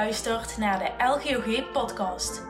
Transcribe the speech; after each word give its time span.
luistert 0.00 0.56
naar 0.56 0.78
de 0.78 1.04
LGOG-podcast. 1.04 2.42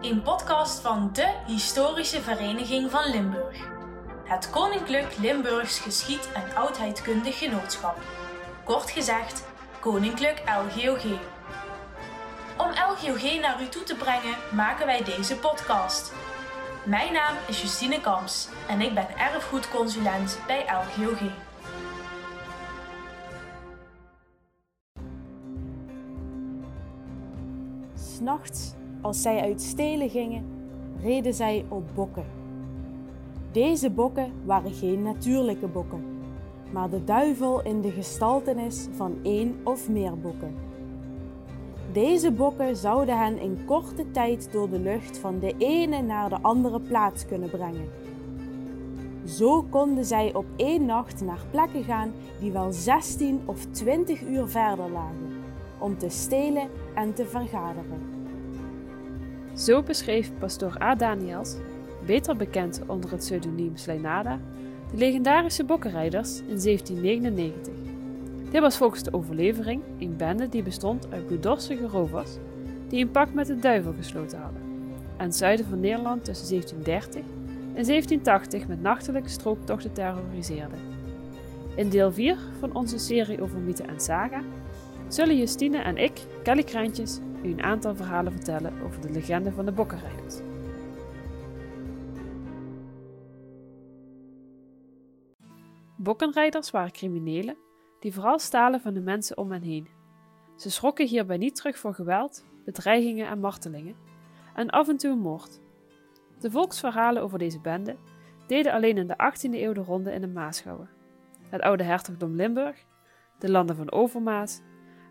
Een 0.00 0.22
podcast 0.22 0.80
van 0.80 1.10
de 1.12 1.34
Historische 1.46 2.22
Vereniging 2.22 2.90
van 2.90 3.10
Limburg. 3.10 3.56
Het 4.24 4.50
Koninklijk 4.50 5.16
Limburgs 5.16 5.78
Geschied- 5.78 6.32
en 6.32 6.56
Oudheidkundig 6.56 7.38
Genootschap. 7.38 7.98
Kort 8.64 8.90
gezegd, 8.90 9.44
Koninklijk 9.80 10.42
LGOG. 10.46 11.04
Om 12.56 12.70
LGOG 12.70 13.40
naar 13.40 13.62
u 13.62 13.68
toe 13.68 13.82
te 13.82 13.94
brengen, 13.94 14.36
maken 14.52 14.86
wij 14.86 15.04
deze 15.04 15.36
podcast. 15.36 16.12
Mijn 16.84 17.12
naam 17.12 17.34
is 17.46 17.62
Justine 17.62 18.00
Kamps 18.00 18.48
en 18.68 18.80
ik 18.80 18.94
ben 18.94 19.18
erfgoedconsulent 19.18 20.38
bij 20.46 20.64
LGOG. 20.64 21.20
S'nachts, 28.24 28.74
als 29.00 29.22
zij 29.22 29.40
uit 29.40 29.62
stelen 29.62 30.10
gingen, 30.10 30.44
reden 31.02 31.34
zij 31.34 31.64
op 31.68 31.84
bokken. 31.94 32.24
Deze 33.52 33.90
bokken 33.90 34.32
waren 34.44 34.72
geen 34.72 35.02
natuurlijke 35.02 35.66
bokken, 35.66 36.04
maar 36.72 36.90
de 36.90 37.04
duivel 37.04 37.62
in 37.62 37.80
de 37.80 37.90
gestaltenis 37.90 38.86
van 38.96 39.16
één 39.22 39.56
of 39.64 39.88
meer 39.88 40.18
bokken. 40.18 40.54
Deze 41.92 42.32
bokken 42.32 42.76
zouden 42.76 43.18
hen 43.18 43.38
in 43.38 43.64
korte 43.66 44.10
tijd 44.10 44.48
door 44.52 44.70
de 44.70 44.78
lucht 44.78 45.18
van 45.18 45.38
de 45.38 45.54
ene 45.58 46.02
naar 46.02 46.28
de 46.28 46.38
andere 46.42 46.80
plaats 46.80 47.26
kunnen 47.26 47.50
brengen. 47.50 47.88
Zo 49.24 49.62
konden 49.62 50.04
zij 50.04 50.34
op 50.34 50.46
één 50.56 50.86
nacht 50.86 51.20
naar 51.20 51.44
plekken 51.50 51.84
gaan 51.84 52.12
die 52.40 52.52
wel 52.52 52.72
16 52.72 53.40
of 53.44 53.64
20 53.70 54.22
uur 54.22 54.48
verder 54.48 54.90
lagen, 54.90 55.42
om 55.78 55.98
te 55.98 56.08
stelen 56.08 56.68
en 56.94 57.14
te 57.14 57.26
vergaderen. 57.26 58.13
Zo 59.54 59.82
beschreef 59.82 60.30
pastoor 60.38 60.82
A. 60.82 60.94
Daniels, 60.94 61.56
beter 62.06 62.36
bekend 62.36 62.80
onder 62.86 63.10
het 63.10 63.20
pseudoniem 63.20 63.76
Sleinada, 63.76 64.40
de 64.90 64.96
legendarische 64.96 65.64
bokkenrijders 65.64 66.38
in 66.38 66.60
1799. 66.62 67.72
Dit 68.50 68.60
was 68.60 68.76
volgens 68.76 69.02
de 69.02 69.12
overlevering 69.12 69.82
een 69.98 70.16
bende 70.16 70.48
die 70.48 70.62
bestond 70.62 71.06
uit 71.10 71.26
bloeddorstige 71.26 71.86
rovers 71.86 72.30
die 72.88 73.04
een 73.04 73.10
pact 73.10 73.34
met 73.34 73.46
de 73.46 73.58
duivel 73.58 73.92
gesloten 73.92 74.38
hadden 74.38 74.62
en 75.16 75.24
het 75.24 75.36
zuiden 75.36 75.66
van 75.66 75.80
Nederland 75.80 76.24
tussen 76.24 76.48
1730 76.48 77.22
en 77.74 77.84
1780 77.84 78.66
met 78.68 78.82
nachtelijke 78.82 79.28
strooptochten 79.28 79.92
terroriseerden. 79.92 80.78
In 81.76 81.88
deel 81.88 82.12
4 82.12 82.38
van 82.58 82.74
onze 82.74 82.98
serie 82.98 83.42
over 83.42 83.58
mythe 83.58 83.82
en 83.82 84.00
saga 84.00 84.42
zullen 85.14 85.36
Justine 85.36 85.78
en 85.78 85.96
ik, 85.96 86.26
Kelly 86.42 86.62
Krantjes, 86.62 87.18
u 87.42 87.50
een 87.50 87.62
aantal 87.62 87.96
verhalen 87.96 88.32
vertellen 88.32 88.82
over 88.82 89.00
de 89.00 89.10
legende 89.10 89.52
van 89.52 89.64
de 89.64 89.72
bokkenrijders. 89.72 90.40
Bokkenrijders 95.96 96.70
waren 96.70 96.92
criminelen 96.92 97.56
die 98.00 98.12
vooral 98.12 98.38
stalen 98.38 98.80
van 98.80 98.94
de 98.94 99.00
mensen 99.00 99.38
om 99.38 99.50
hen 99.50 99.62
heen. 99.62 99.88
Ze 100.56 100.70
schrokken 100.70 101.06
hierbij 101.06 101.36
niet 101.36 101.56
terug 101.56 101.78
voor 101.78 101.94
geweld, 101.94 102.44
bedreigingen 102.64 103.28
en 103.28 103.40
martelingen, 103.40 103.96
en 104.54 104.70
af 104.70 104.88
en 104.88 104.96
toe 104.96 105.16
moord. 105.16 105.60
De 106.38 106.50
volksverhalen 106.50 107.22
over 107.22 107.38
deze 107.38 107.60
bende 107.60 107.96
deden 108.46 108.72
alleen 108.72 108.98
in 108.98 109.06
de 109.06 109.32
18e 109.32 109.50
eeuw 109.50 109.72
de 109.72 109.82
ronde 109.82 110.12
in 110.12 110.20
de 110.20 110.28
Maasgouwen, 110.28 110.90
het 111.48 111.60
oude 111.60 111.82
hertogdom 111.84 112.34
Limburg, 112.34 112.84
de 113.38 113.50
landen 113.50 113.76
van 113.76 113.92
Overmaas 113.92 114.62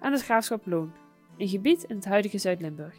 en 0.04 0.12
het 0.12 0.24
graafschap 0.24 0.66
Loon, 0.66 0.92
een 1.38 1.48
gebied 1.48 1.84
in 1.84 1.96
het 1.96 2.06
huidige 2.06 2.38
Zuid-Limburg. 2.38 2.96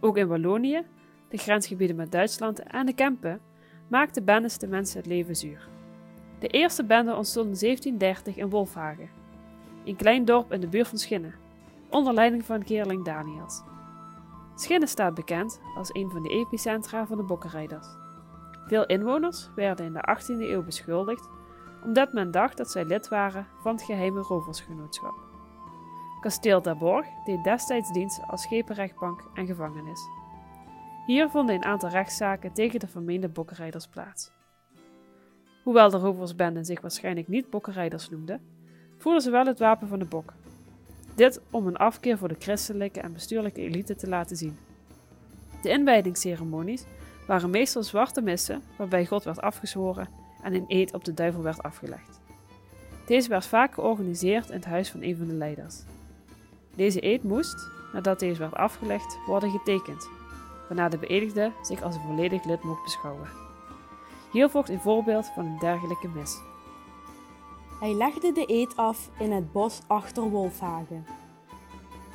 Ook 0.00 0.16
in 0.16 0.28
Wallonië, 0.28 0.82
de 1.28 1.36
grensgebieden 1.36 1.96
met 1.96 2.12
Duitsland 2.12 2.62
en 2.62 2.86
de 2.86 2.94
Kempen, 2.94 3.40
maakten 3.88 4.24
bendes 4.24 4.58
de 4.58 4.66
mensen 4.66 4.98
het 4.98 5.06
leven 5.06 5.36
zuur. 5.36 5.68
De 6.38 6.46
eerste 6.46 6.84
bende 6.84 7.14
ontstond 7.14 7.46
in 7.46 7.58
1730 7.58 8.36
in 8.36 8.50
Wolfhagen, 8.50 9.10
een 9.84 9.96
klein 9.96 10.24
dorp 10.24 10.52
in 10.52 10.60
de 10.60 10.68
buurt 10.68 10.88
van 10.88 10.98
Schinnen, 10.98 11.34
onder 11.90 12.14
leiding 12.14 12.44
van 12.44 12.64
Keerling 12.64 13.04
Daniels. 13.04 13.62
Schinnen 14.54 14.88
staat 14.88 15.14
bekend 15.14 15.60
als 15.76 15.94
een 15.94 16.10
van 16.10 16.22
de 16.22 16.28
epicentra 16.28 17.06
van 17.06 17.16
de 17.16 17.22
bokkenrijders. 17.22 17.86
Veel 18.66 18.86
inwoners 18.86 19.50
werden 19.54 19.86
in 19.86 19.92
de 19.92 20.16
18e 20.16 20.50
eeuw 20.50 20.62
beschuldigd 20.62 21.28
omdat 21.84 22.12
men 22.12 22.30
dacht 22.30 22.56
dat 22.56 22.70
zij 22.70 22.84
lid 22.84 23.08
waren 23.08 23.46
van 23.62 23.72
het 23.72 23.82
geheime 23.82 24.20
roversgenootschap. 24.20 25.27
Kasteel 26.20 26.60
Terborg 26.60 27.06
deed 27.24 27.44
destijds 27.44 27.92
dienst 27.92 28.20
als 28.26 28.42
schepenrechtbank 28.42 29.24
en 29.34 29.46
gevangenis. 29.46 30.00
Hier 31.06 31.28
vonden 31.28 31.54
een 31.54 31.64
aantal 31.64 31.88
rechtszaken 31.88 32.52
tegen 32.52 32.80
de 32.80 32.86
vermeende 32.86 33.28
bokkenrijders 33.28 33.86
plaats. 33.86 34.30
Hoewel 35.62 35.90
de 35.90 35.96
roversbenden 35.96 36.64
zich 36.64 36.80
waarschijnlijk 36.80 37.28
niet 37.28 37.50
bokkenrijders 37.50 38.10
noemden, 38.10 38.40
voerden 38.96 39.22
ze 39.22 39.30
wel 39.30 39.46
het 39.46 39.58
wapen 39.58 39.88
van 39.88 39.98
de 39.98 40.04
bok. 40.04 40.32
Dit 41.14 41.40
om 41.50 41.66
een 41.66 41.76
afkeer 41.76 42.18
voor 42.18 42.28
de 42.28 42.36
christelijke 42.38 43.00
en 43.00 43.12
bestuurlijke 43.12 43.60
elite 43.60 43.94
te 43.94 44.08
laten 44.08 44.36
zien. 44.36 44.56
De 45.62 45.68
inwijdingsceremonies 45.68 46.84
waren 47.26 47.50
meestal 47.50 47.82
zwarte 47.82 48.22
missen 48.22 48.62
waarbij 48.76 49.06
God 49.06 49.24
werd 49.24 49.40
afgezworen 49.40 50.08
en 50.42 50.54
een 50.54 50.64
eed 50.68 50.94
op 50.94 51.04
de 51.04 51.14
duivel 51.14 51.42
werd 51.42 51.62
afgelegd. 51.62 52.20
Deze 53.06 53.28
werd 53.28 53.46
vaak 53.46 53.74
georganiseerd 53.74 54.48
in 54.48 54.54
het 54.54 54.64
huis 54.64 54.90
van 54.90 55.02
een 55.02 55.16
van 55.16 55.26
de 55.26 55.34
leiders. 55.34 55.82
Deze 56.78 57.04
eed 57.04 57.22
moest, 57.22 57.70
nadat 57.92 58.18
deze 58.18 58.38
werd 58.38 58.54
afgelegd, 58.54 59.18
worden 59.26 59.50
getekend, 59.50 60.08
waarna 60.68 60.88
de 60.88 60.98
beëdigde 60.98 61.52
zich 61.62 61.82
als 61.82 61.94
een 61.94 62.00
volledig 62.00 62.44
lid 62.44 62.62
mocht 62.62 62.82
beschouwen. 62.82 63.28
Hier 64.30 64.48
volgt 64.48 64.68
een 64.68 64.80
voorbeeld 64.80 65.26
van 65.26 65.46
een 65.46 65.58
dergelijke 65.58 66.08
mis. 66.08 66.40
Hij 67.80 67.94
legde 67.94 68.32
de 68.32 68.44
eed 68.46 68.76
af 68.76 69.10
in 69.18 69.32
het 69.32 69.52
bos 69.52 69.80
achter 69.86 70.22
Wolfhagen. 70.22 71.06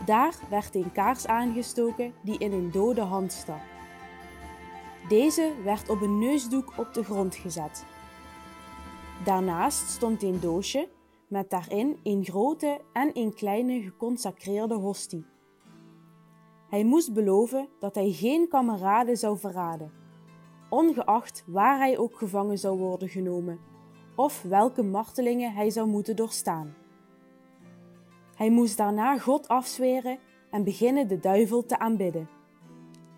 Daar 0.05 0.33
werd 0.49 0.75
een 0.75 0.91
kaars 0.91 1.27
aangestoken 1.27 2.13
die 2.21 2.39
in 2.39 2.51
een 2.51 2.71
dode 2.71 3.01
hand 3.01 3.31
stak. 3.31 3.61
Deze 5.07 5.51
werd 5.63 5.89
op 5.89 6.01
een 6.01 6.19
neusdoek 6.19 6.73
op 6.77 6.93
de 6.93 7.03
grond 7.03 7.35
gezet. 7.35 7.85
Daarnaast 9.23 9.89
stond 9.89 10.23
een 10.23 10.39
doosje 10.39 10.87
met 11.33 11.49
daarin 11.49 11.99
een 12.03 12.25
grote 12.25 12.79
en 12.91 13.09
een 13.13 13.33
kleine 13.33 13.81
geconsacreerde 13.81 14.73
hostie. 14.73 15.25
Hij 16.69 16.83
moest 16.83 17.13
beloven 17.13 17.67
dat 17.79 17.95
hij 17.95 18.11
geen 18.11 18.47
kameraden 18.47 19.17
zou 19.17 19.37
verraden, 19.37 19.91
ongeacht 20.69 21.43
waar 21.47 21.77
hij 21.77 21.97
ook 21.97 22.17
gevangen 22.17 22.57
zou 22.57 22.77
worden 22.77 23.09
genomen 23.09 23.59
of 24.15 24.41
welke 24.41 24.83
martelingen 24.83 25.53
hij 25.53 25.69
zou 25.69 25.87
moeten 25.87 26.15
doorstaan. 26.15 26.75
Hij 28.35 28.49
moest 28.49 28.77
daarna 28.77 29.17
God 29.17 29.47
afzweren 29.47 30.19
en 30.51 30.63
beginnen 30.63 31.07
de 31.07 31.19
duivel 31.19 31.65
te 31.65 31.79
aanbidden. 31.79 32.29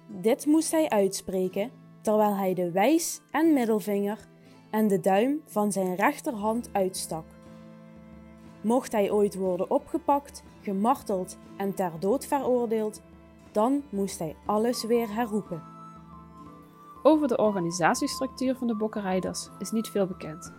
Dit 0.07 0.45
moest 0.45 0.71
hij 0.71 0.89
uitspreken 0.89 1.71
terwijl 2.01 2.35
hij 2.35 2.53
de 2.53 2.71
wijs- 2.71 3.21
en 3.31 3.53
middelvinger 3.53 4.27
en 4.71 4.87
de 4.87 4.99
duim 4.99 5.41
van 5.45 5.71
zijn 5.71 5.95
rechterhand 5.95 6.69
uitstak. 6.71 7.34
Mocht 8.65 8.91
hij 8.91 9.11
ooit 9.11 9.35
worden 9.35 9.69
opgepakt, 9.69 10.43
gemarteld 10.61 11.37
en 11.57 11.73
ter 11.73 11.91
dood 11.99 12.25
veroordeeld, 12.25 13.01
dan 13.51 13.83
moest 13.89 14.19
hij 14.19 14.35
alles 14.45 14.83
weer 14.83 15.13
herroepen. 15.13 15.63
Over 17.03 17.27
de 17.27 17.37
organisatiestructuur 17.37 18.55
van 18.55 18.67
de 18.67 18.75
bokkenrijders 18.75 19.49
is 19.59 19.71
niet 19.71 19.87
veel 19.87 20.07
bekend. 20.07 20.53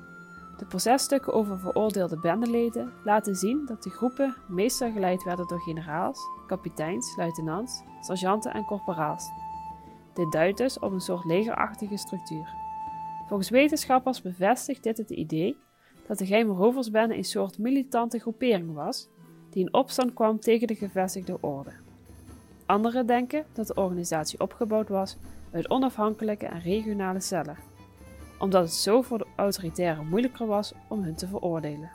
De 0.56 0.66
processtukken 0.66 1.32
over 1.32 1.58
veroordeelde 1.58 2.18
bendeleden 2.18 2.92
laten 3.04 3.34
zien 3.34 3.66
dat 3.66 3.82
de 3.82 3.90
groepen 3.90 4.36
meestal 4.48 4.92
geleid 4.92 5.24
werden 5.24 5.48
door 5.48 5.60
generaals, 5.60 6.20
kapiteins, 6.46 7.16
luitenants, 7.16 7.82
sergeanten 8.00 8.52
en 8.52 8.64
korporaals. 8.64 9.30
Dit 10.14 10.32
duidt 10.32 10.58
dus 10.58 10.78
op 10.78 10.92
een 10.92 11.00
soort 11.00 11.24
legerachtige 11.24 11.96
structuur. 11.96 12.54
Volgens 13.28 13.50
wetenschappers 13.50 14.22
bevestigt 14.22 14.82
dit 14.82 14.96
het 14.96 15.10
idee 15.10 15.64
dat 16.06 16.18
de 16.18 16.26
geheime 16.26 17.14
een 17.16 17.24
soort 17.24 17.58
militante 17.58 18.18
groepering 18.18 18.74
was 18.74 19.08
die 19.50 19.64
in 19.64 19.74
opstand 19.74 20.12
kwam 20.14 20.40
tegen 20.40 20.66
de 20.66 20.74
gevestigde 20.74 21.40
orde. 21.40 21.70
Anderen 22.66 23.06
denken 23.06 23.44
dat 23.52 23.66
de 23.66 23.74
organisatie 23.74 24.40
opgebouwd 24.40 24.88
was 24.88 25.16
uit 25.52 25.70
onafhankelijke 25.70 26.46
en 26.46 26.60
regionale 26.60 27.20
cellen, 27.20 27.56
omdat 28.38 28.62
het 28.62 28.72
zo 28.72 29.02
voor 29.02 29.18
de 29.18 29.26
autoritaire 29.36 30.02
moeilijker 30.02 30.46
was 30.46 30.72
om 30.88 31.02
hun 31.02 31.14
te 31.14 31.28
veroordelen. 31.28 31.90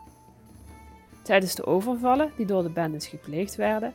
Tijdens 1.22 1.56
de 1.56 1.66
overvallen 1.66 2.32
die 2.38 2.46
door 2.46 2.64
de 2.64 2.70
bendes 2.70 3.08
gepleegd 3.08 3.56
werden, 3.56 3.94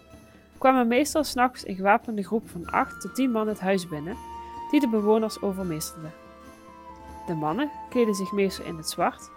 kwamen 0.58 0.88
meestal 0.88 1.24
s'nachts 1.24 1.66
een 1.66 1.74
gewapende 1.74 2.22
groep 2.22 2.48
van 2.48 2.66
8 2.66 3.00
tot 3.00 3.14
10 3.14 3.30
man 3.30 3.48
het 3.48 3.60
huis 3.60 3.88
binnen, 3.88 4.16
die 4.70 4.80
de 4.80 4.88
bewoners 4.88 5.42
overmeesterden. 5.42 6.12
De 7.26 7.34
mannen 7.34 7.70
kleden 7.88 8.14
zich 8.14 8.32
meestal 8.32 8.64
in 8.64 8.76
het 8.76 8.88
zwart 8.88 9.30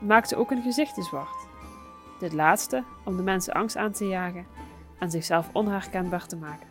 en 0.00 0.06
maakten 0.06 0.38
ook 0.38 0.50
hun 0.50 0.62
gezichten 0.62 1.02
zwart. 1.02 1.46
Dit 2.18 2.32
laatste 2.32 2.84
om 3.04 3.16
de 3.16 3.22
mensen 3.22 3.54
angst 3.54 3.76
aan 3.76 3.92
te 3.92 4.06
jagen 4.06 4.46
en 4.98 5.10
zichzelf 5.10 5.50
onherkenbaar 5.52 6.26
te 6.26 6.36
maken. 6.36 6.68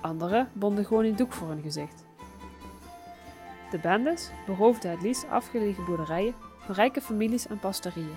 Anderen 0.00 0.48
bonden 0.52 0.84
gewoon 0.84 1.04
een 1.04 1.16
doek 1.16 1.32
voor 1.32 1.48
hun 1.48 1.62
gezicht. 1.62 2.06
De 3.70 3.78
bendes 3.78 4.30
beroofden 4.46 4.90
het 4.90 5.02
liefst 5.02 5.28
afgelegen 5.28 5.84
boerderijen 5.84 6.34
van 6.58 6.74
rijke 6.74 7.00
families 7.00 7.46
en 7.46 7.58
pastorieën, 7.58 8.16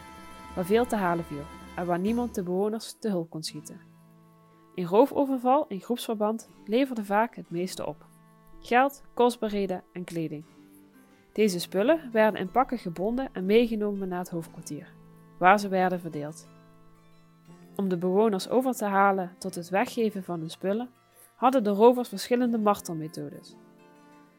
waar 0.55 0.65
veel 0.65 0.85
te 0.85 0.95
halen 0.95 1.25
viel 1.25 1.43
en 1.75 1.85
waar 1.85 1.99
niemand 1.99 2.35
de 2.35 2.43
bewoners 2.43 2.95
te 2.99 3.09
hulp 3.09 3.29
kon 3.29 3.43
schieten. 3.43 3.81
Een 4.75 4.85
roofoverval 4.85 5.65
in 5.67 5.81
groepsverband 5.81 6.49
leverde 6.65 7.05
vaak 7.05 7.35
het 7.35 7.49
meeste 7.49 7.85
op: 7.85 8.05
geld, 8.59 9.03
kostbaarheden 9.13 9.83
en 9.91 10.03
kleding. 10.03 10.45
Deze 11.33 11.59
spullen 11.59 12.09
werden 12.11 12.39
in 12.39 12.51
pakken 12.51 12.77
gebonden 12.77 13.29
en 13.31 13.45
meegenomen 13.45 14.07
naar 14.07 14.19
het 14.19 14.29
hoofdkwartier, 14.29 14.87
waar 15.37 15.59
ze 15.59 15.67
werden 15.67 15.99
verdeeld. 15.99 16.47
Om 17.75 17.89
de 17.89 17.97
bewoners 17.97 18.49
over 18.49 18.73
te 18.73 18.85
halen 18.85 19.35
tot 19.37 19.55
het 19.55 19.69
weggeven 19.69 20.23
van 20.23 20.39
hun 20.39 20.49
spullen, 20.49 20.89
hadden 21.35 21.63
de 21.63 21.69
rovers 21.69 22.09
verschillende 22.09 22.57
martelmethodes. 22.57 23.55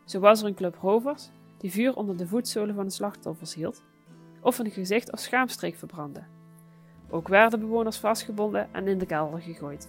Zo 0.05 0.21
was 0.21 0.41
er 0.41 0.47
een 0.47 0.55
club 0.55 0.77
rovers 0.81 1.31
die 1.59 1.71
vuur 1.71 1.97
onder 1.97 2.17
de 2.17 2.27
voetzolen 2.27 2.75
van 2.75 2.85
de 2.85 2.93
slachtoffers 2.93 3.55
hield, 3.55 3.83
of 4.41 4.59
een 4.59 4.71
gezicht 4.71 5.13
of 5.13 5.19
schaamstreek 5.19 5.75
verbrandde. 5.75 6.23
Ook 7.11 7.29
werden 7.29 7.61
bewoners 7.61 7.97
vastgebonden 7.97 8.69
en 8.73 8.89
in 8.89 8.99
de 8.99 9.07
kelder 9.07 9.41
gegooid. 9.41 9.89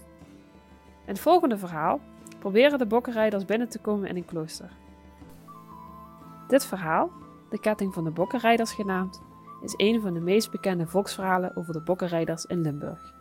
In 1.00 1.12
het 1.12 1.20
volgende 1.20 1.58
verhaal 1.58 2.00
proberen 2.38 2.78
de 2.78 2.86
bokkenrijders 2.86 3.44
binnen 3.44 3.68
te 3.68 3.78
komen 3.78 4.08
in 4.08 4.16
een 4.16 4.24
klooster. 4.24 4.70
Dit 6.48 6.64
verhaal, 6.64 7.10
de 7.50 7.60
ketting 7.60 7.94
van 7.94 8.04
de 8.04 8.10
bokkenrijders 8.10 8.72
genaamd, 8.72 9.22
is 9.62 9.74
een 9.76 10.00
van 10.00 10.14
de 10.14 10.20
meest 10.20 10.50
bekende 10.50 10.86
volksverhalen 10.86 11.56
over 11.56 11.72
de 11.72 11.82
bokkenrijders 11.82 12.44
in 12.44 12.60
Limburg. 12.60 13.14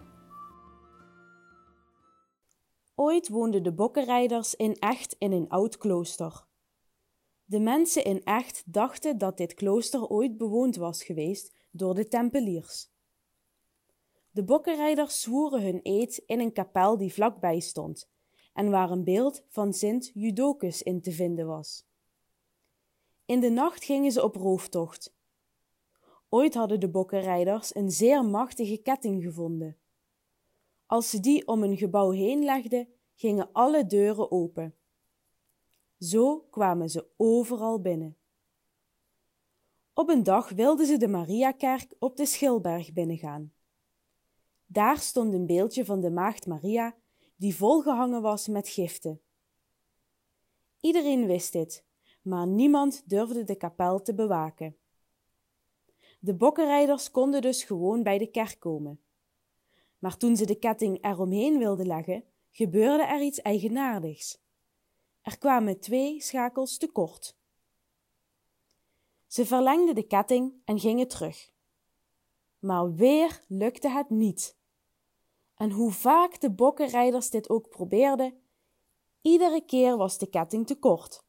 Ooit 2.96 3.30
woonden 3.30 3.64
de 3.64 3.74
bokkenrijders 3.74 4.56
in 4.56 4.74
Echt 4.74 5.16
in 5.20 5.32
een 5.32 5.50
oud 5.50 5.78
klooster. 5.78 6.46
De 7.46 7.60
mensen 7.60 8.04
in 8.04 8.24
Echt 8.24 8.64
dachten 8.66 9.18
dat 9.18 9.38
dit 9.38 9.54
klooster 9.54 10.08
ooit 10.08 10.38
bewoond 10.38 10.76
was 10.76 11.04
geweest 11.04 11.56
door 11.72 11.96
de 11.96 12.08
tempeliers. 12.08 12.90
De 14.32 14.44
bokkenrijders 14.44 15.22
zwoeren 15.22 15.62
hun 15.62 15.80
eed 15.84 16.24
in 16.26 16.40
een 16.40 16.54
kapel 16.54 16.98
die 16.98 17.14
vlakbij 17.14 17.60
stond 17.60 18.10
en 18.54 18.70
waar 18.70 18.92
een 18.92 19.04
beeld 19.04 19.44
van 19.50 19.74
Sint 19.74 20.12
Judocus 20.14 20.82
in 20.84 21.02
te 21.02 21.12
vinden 21.12 21.48
was. 21.48 21.86
In 23.26 23.40
de 23.40 23.50
nacht 23.50 23.84
gingen 23.84 24.12
ze 24.12 24.24
op 24.24 24.36
rooftocht. 24.36 25.14
Ooit 26.30 26.54
hadden 26.54 26.80
de 26.80 26.90
bokkenrijders 26.90 27.76
een 27.76 27.92
zeer 27.92 28.26
machtige 28.26 28.78
ketting 28.78 29.24
gevonden. 29.24 29.78
Als 30.86 31.10
ze 31.10 31.20
die 31.20 31.48
om 31.48 31.64
een 31.64 31.78
gebouw 31.78 32.10
heen 32.10 32.44
legden, 32.44 32.88
gingen 33.16 33.50
alle 33.52 33.86
deuren 33.86 34.32
open. 34.32 34.76
Zo 36.00 36.40
kwamen 36.50 36.90
ze 36.90 37.08
overal 37.18 37.82
binnen. 37.82 38.18
Op 39.94 40.10
een 40.10 40.24
dag 40.24 40.50
wilden 40.50 40.86
ze 40.86 40.98
de 40.98 41.08
Mariakerk 41.08 41.94
op 42.00 42.18
de 42.18 42.26
Schilberg 42.26 42.94
binnengaan. 42.94 43.54
Daar 44.66 44.98
stond 44.98 45.34
een 45.34 45.46
beeldje 45.46 45.86
van 45.86 46.00
de 46.00 46.12
maagd 46.12 46.48
Maria, 46.48 46.96
die 47.36 47.56
volgehangen 47.56 48.22
was 48.22 48.48
met 48.48 48.70
giften. 48.70 49.22
Iedereen 50.80 51.26
wist 51.26 51.52
dit, 51.52 51.84
maar 52.26 52.48
niemand 52.48 53.10
durfde 53.10 53.44
de 53.44 53.56
kapel 53.56 54.02
te 54.02 54.14
bewaken. 54.14 54.78
De 56.20 56.36
bokkenrijders 56.36 57.12
konden 57.12 57.42
dus 57.42 57.64
gewoon 57.64 58.04
bij 58.04 58.18
de 58.18 58.28
kerk 58.28 58.60
komen. 58.60 59.00
Maar 60.00 60.18
toen 60.18 60.36
ze 60.36 60.46
de 60.46 60.56
ketting 60.56 61.04
eromheen 61.04 61.58
wilden 61.58 61.88
leggen, 61.88 62.24
gebeurde 62.52 63.04
er 63.04 63.22
iets 63.22 63.42
eigenaardigs. 63.42 64.42
Er 65.22 65.38
kwamen 65.38 65.80
twee 65.80 66.22
schakels 66.22 66.78
tekort. 66.78 67.38
Ze 69.28 69.46
verlengden 69.46 69.96
de 69.96 70.08
ketting 70.08 70.54
en 70.64 70.80
gingen 70.80 71.08
terug. 71.08 71.52
Maar 72.60 72.94
weer 72.94 73.44
lukte 73.48 73.90
het 73.90 74.10
niet. 74.10 74.58
En 75.56 75.72
hoe 75.72 75.92
vaak 75.92 76.40
de 76.42 76.52
bokkenrijders 76.52 77.30
dit 77.30 77.50
ook 77.50 77.70
probeerden, 77.70 78.42
iedere 79.22 79.66
keer 79.66 79.98
was 79.98 80.18
de 80.18 80.28
ketting 80.28 80.68
te 80.68 80.76
kort. 80.76 81.25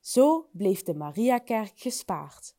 Zo 0.00 0.48
bleef 0.52 0.82
de 0.82 0.94
Mariakerk 0.94 1.72
gespaard. 1.74 2.56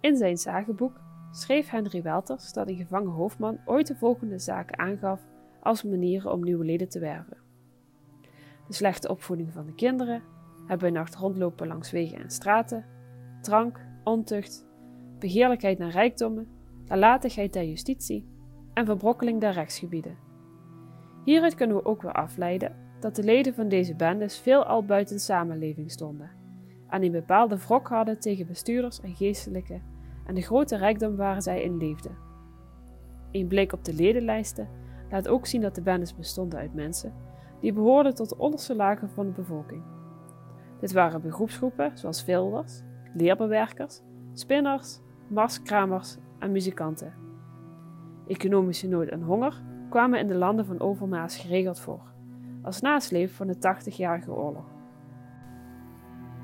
In 0.00 0.16
zijn 0.16 0.36
zagenboek 0.36 1.00
schreef 1.30 1.70
Henry 1.70 2.02
Welters 2.02 2.52
dat 2.52 2.68
een 2.68 2.76
gevangen 2.76 3.12
hoofdman 3.12 3.60
ooit 3.64 3.86
de 3.86 3.96
volgende 3.96 4.38
zaken 4.38 4.78
aangaf 4.78 5.26
als 5.62 5.82
manieren 5.82 6.32
om 6.32 6.44
nieuwe 6.44 6.64
leden 6.64 6.88
te 6.88 6.98
werven: 6.98 7.36
de 8.66 8.74
slechte 8.74 9.08
opvoeding 9.08 9.52
van 9.52 9.66
de 9.66 9.74
kinderen, 9.74 10.22
het 10.66 10.78
bij 10.78 10.90
nacht 10.90 11.14
rondlopen 11.14 11.66
langs 11.66 11.90
wegen 11.90 12.18
en 12.18 12.30
straten, 12.30 12.86
drank, 13.40 13.86
ontucht, 14.04 14.66
begeerlijkheid 15.18 15.78
naar 15.78 15.90
rijkdommen, 15.90 16.48
nalatigheid 16.84 17.52
der 17.52 17.64
justitie 17.64 18.28
en 18.74 18.86
verbrokkeling 18.86 19.40
der 19.40 19.52
rechtsgebieden. 19.52 20.18
Hieruit 21.24 21.54
kunnen 21.54 21.76
we 21.76 21.84
ook 21.84 22.02
weer 22.02 22.12
afleiden 22.12 22.87
dat 23.00 23.16
de 23.16 23.22
leden 23.22 23.54
van 23.54 23.68
deze 23.68 23.94
bendes 23.94 24.38
veelal 24.38 24.84
buiten 24.84 25.20
samenleving 25.20 25.90
stonden 25.90 26.30
en 26.88 27.02
een 27.02 27.12
bepaalde 27.12 27.58
wrok 27.58 27.88
hadden 27.88 28.18
tegen 28.18 28.46
bestuurders 28.46 29.00
en 29.00 29.14
geestelijken 29.14 29.82
en 30.26 30.34
de 30.34 30.42
grote 30.42 30.76
rijkdom 30.76 31.16
waar 31.16 31.42
zij 31.42 31.62
in 31.62 31.76
leefden. 31.76 32.16
Een 33.30 33.46
blik 33.46 33.72
op 33.72 33.84
de 33.84 33.94
ledenlijsten 33.94 34.68
laat 35.10 35.28
ook 35.28 35.46
zien 35.46 35.60
dat 35.60 35.74
de 35.74 35.82
bendes 35.82 36.16
bestonden 36.16 36.58
uit 36.58 36.74
mensen 36.74 37.12
die 37.60 37.72
behoorden 37.72 38.14
tot 38.14 38.28
de 38.28 38.38
onderste 38.38 38.74
lagen 38.74 39.10
van 39.10 39.26
de 39.26 39.32
bevolking. 39.32 39.82
Dit 40.80 40.92
waren 40.92 41.20
beroepsgroepen 41.20 41.98
zoals 41.98 42.22
velders, 42.22 42.82
leerbewerkers, 43.14 44.02
spinners, 44.32 45.00
marskramers 45.28 46.16
en 46.38 46.52
muzikanten. 46.52 47.14
Economische 48.26 48.88
nood 48.88 49.08
en 49.08 49.22
honger 49.22 49.62
kwamen 49.90 50.20
in 50.20 50.26
de 50.26 50.34
landen 50.34 50.66
van 50.66 50.80
Overmaas 50.80 51.36
geregeld 51.36 51.80
voor, 51.80 52.12
als 52.68 52.80
nasleep 52.80 53.30
van 53.30 53.46
de 53.46 53.56
80-jarige 53.56 54.32
oorlog. 54.32 54.64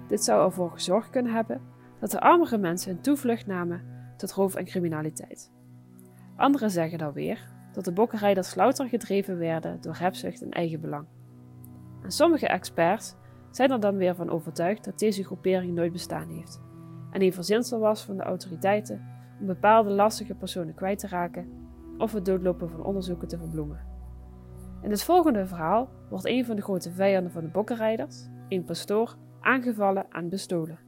Dit 0.08 0.24
zou 0.24 0.44
ervoor 0.44 0.70
gezorgd 0.70 1.10
kunnen 1.10 1.32
hebben 1.32 1.60
dat 2.00 2.10
de 2.10 2.20
armere 2.20 2.58
mensen 2.58 2.92
een 2.92 3.00
toevlucht 3.00 3.46
namen 3.46 3.82
tot 4.16 4.32
roof 4.32 4.54
en 4.54 4.64
criminaliteit. 4.64 5.52
Anderen 6.36 6.70
zeggen 6.70 6.98
dan 6.98 7.12
weer 7.12 7.52
dat 7.72 7.84
de 7.84 7.92
bokkenrijders 7.92 8.54
louter 8.54 8.88
gedreven 8.88 9.38
werden 9.38 9.80
door 9.80 9.96
hebzucht 9.96 10.42
en 10.42 10.50
eigenbelang. 10.50 11.06
En 12.02 12.10
sommige 12.10 12.46
experts 12.46 13.14
zijn 13.50 13.70
er 13.70 13.80
dan 13.80 13.96
weer 13.96 14.14
van 14.14 14.30
overtuigd 14.30 14.84
dat 14.84 14.98
deze 14.98 15.24
groepering 15.24 15.74
nooit 15.74 15.92
bestaan 15.92 16.28
heeft 16.28 16.60
en 17.10 17.22
een 17.22 17.32
verzinsel 17.32 17.78
was 17.78 18.04
van 18.04 18.16
de 18.16 18.22
autoriteiten 18.22 19.06
om 19.40 19.46
bepaalde 19.46 19.90
lastige 19.90 20.34
personen 20.34 20.74
kwijt 20.74 20.98
te 20.98 21.08
raken 21.08 21.48
of 21.98 22.12
het 22.12 22.24
doodlopen 22.24 22.70
van 22.70 22.84
onderzoeken 22.84 23.28
te 23.28 23.38
verbloemen. 23.38 23.93
In 24.84 24.90
het 24.90 25.02
volgende 25.02 25.46
verhaal 25.46 25.88
wordt 26.10 26.24
een 26.24 26.44
van 26.44 26.56
de 26.56 26.62
grote 26.62 26.92
vijanden 26.92 27.32
van 27.32 27.42
de 27.42 27.48
bokkenrijders, 27.48 28.26
een 28.48 28.64
pastoor, 28.64 29.16
aangevallen 29.40 30.10
en 30.10 30.28
bestolen. 30.28 30.78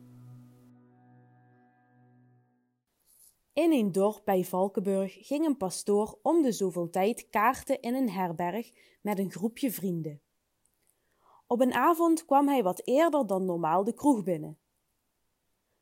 In 3.52 3.72
een 3.72 3.92
dorp 3.92 4.22
bij 4.24 4.44
Valkenburg 4.44 5.26
ging 5.26 5.46
een 5.46 5.56
pastoor 5.56 6.18
om 6.22 6.42
de 6.42 6.52
zoveel 6.52 6.90
tijd 6.90 7.28
kaarten 7.30 7.80
in 7.80 7.94
een 7.94 8.10
herberg 8.10 8.70
met 9.00 9.18
een 9.18 9.30
groepje 9.30 9.70
vrienden. 9.70 10.20
Op 11.46 11.60
een 11.60 11.74
avond 11.74 12.24
kwam 12.24 12.48
hij 12.48 12.62
wat 12.62 12.82
eerder 12.84 13.26
dan 13.26 13.44
normaal 13.44 13.84
de 13.84 13.94
kroeg 13.94 14.22
binnen. 14.22 14.58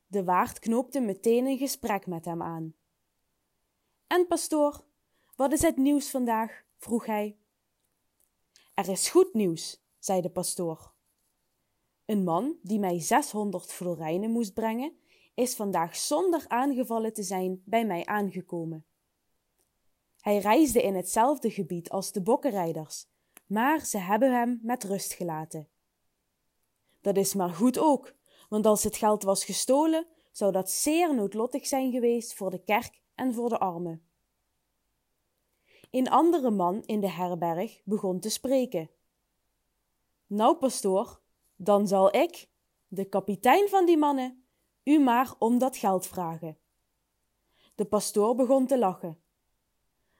De 0.07 0.23
waard 0.23 0.59
knoopte 0.59 0.99
meteen 0.99 1.45
een 1.45 1.57
gesprek 1.57 2.07
met 2.07 2.25
hem 2.25 2.41
aan. 2.41 2.73
En 4.07 4.27
pastoor, 4.27 4.83
wat 5.35 5.51
is 5.51 5.61
het 5.61 5.77
nieuws 5.77 6.09
vandaag? 6.09 6.63
vroeg 6.77 7.05
hij. 7.05 7.37
Er 8.75 8.89
is 8.89 9.09
goed 9.09 9.33
nieuws, 9.33 9.83
zei 9.99 10.21
de 10.21 10.29
pastoor. 10.29 10.93
Een 12.05 12.23
man 12.23 12.55
die 12.61 12.79
mij 12.79 12.99
zeshonderd 12.99 13.71
florijnen 13.71 14.31
moest 14.31 14.53
brengen, 14.53 14.97
is 15.33 15.55
vandaag 15.55 15.95
zonder 15.95 16.45
aangevallen 16.47 17.13
te 17.13 17.23
zijn 17.23 17.61
bij 17.65 17.85
mij 17.85 18.05
aangekomen. 18.05 18.85
Hij 20.19 20.37
reisde 20.37 20.81
in 20.81 20.95
hetzelfde 20.95 21.51
gebied 21.51 21.89
als 21.89 22.11
de 22.11 22.21
bokkenrijders, 22.21 23.07
maar 23.45 23.85
ze 23.85 23.97
hebben 23.97 24.33
hem 24.33 24.59
met 24.61 24.83
rust 24.83 25.13
gelaten. 25.13 25.67
Dat 27.01 27.17
is 27.17 27.33
maar 27.33 27.53
goed 27.53 27.79
ook, 27.79 28.15
want 28.49 28.65
als 28.65 28.83
het 28.83 28.97
geld 28.97 29.23
was 29.23 29.45
gestolen, 29.45 30.07
zou 30.31 30.51
dat 30.51 30.71
zeer 30.71 31.15
noodlottig 31.15 31.67
zijn 31.67 31.91
geweest 31.91 32.33
voor 32.33 32.49
de 32.49 32.63
kerk 32.63 33.01
en 33.13 33.33
voor 33.33 33.49
de 33.49 33.57
armen. 33.57 34.05
Een 35.95 36.09
andere 36.09 36.51
man 36.51 36.83
in 36.85 36.99
de 36.99 37.09
herberg 37.09 37.81
begon 37.83 38.19
te 38.19 38.29
spreken. 38.29 38.89
Nou, 40.27 40.55
pastoor, 40.55 41.21
dan 41.55 41.87
zal 41.87 42.15
ik, 42.15 42.49
de 42.87 43.05
kapitein 43.05 43.69
van 43.69 43.85
die 43.85 43.97
mannen, 43.97 44.45
u 44.83 44.99
maar 44.99 45.33
om 45.39 45.57
dat 45.57 45.77
geld 45.77 46.07
vragen. 46.07 46.57
De 47.75 47.85
pastoor 47.85 48.35
begon 48.35 48.67
te 48.67 48.77
lachen. 48.77 49.21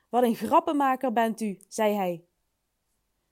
Wat 0.09 0.23
een 0.23 0.35
grappenmaker 0.35 1.13
bent 1.13 1.41
u, 1.41 1.59
zei 1.67 1.93
hij. 1.93 2.25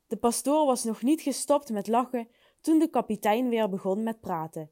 De 0.07 0.17
pastoor 0.17 0.65
was 0.65 0.83
nog 0.83 1.01
niet 1.01 1.21
gestopt 1.21 1.69
met 1.69 1.87
lachen 1.87 2.27
toen 2.61 2.79
de 2.79 2.89
kapitein 2.89 3.49
weer 3.49 3.69
begon 3.69 4.03
met 4.03 4.21
praten. 4.21 4.71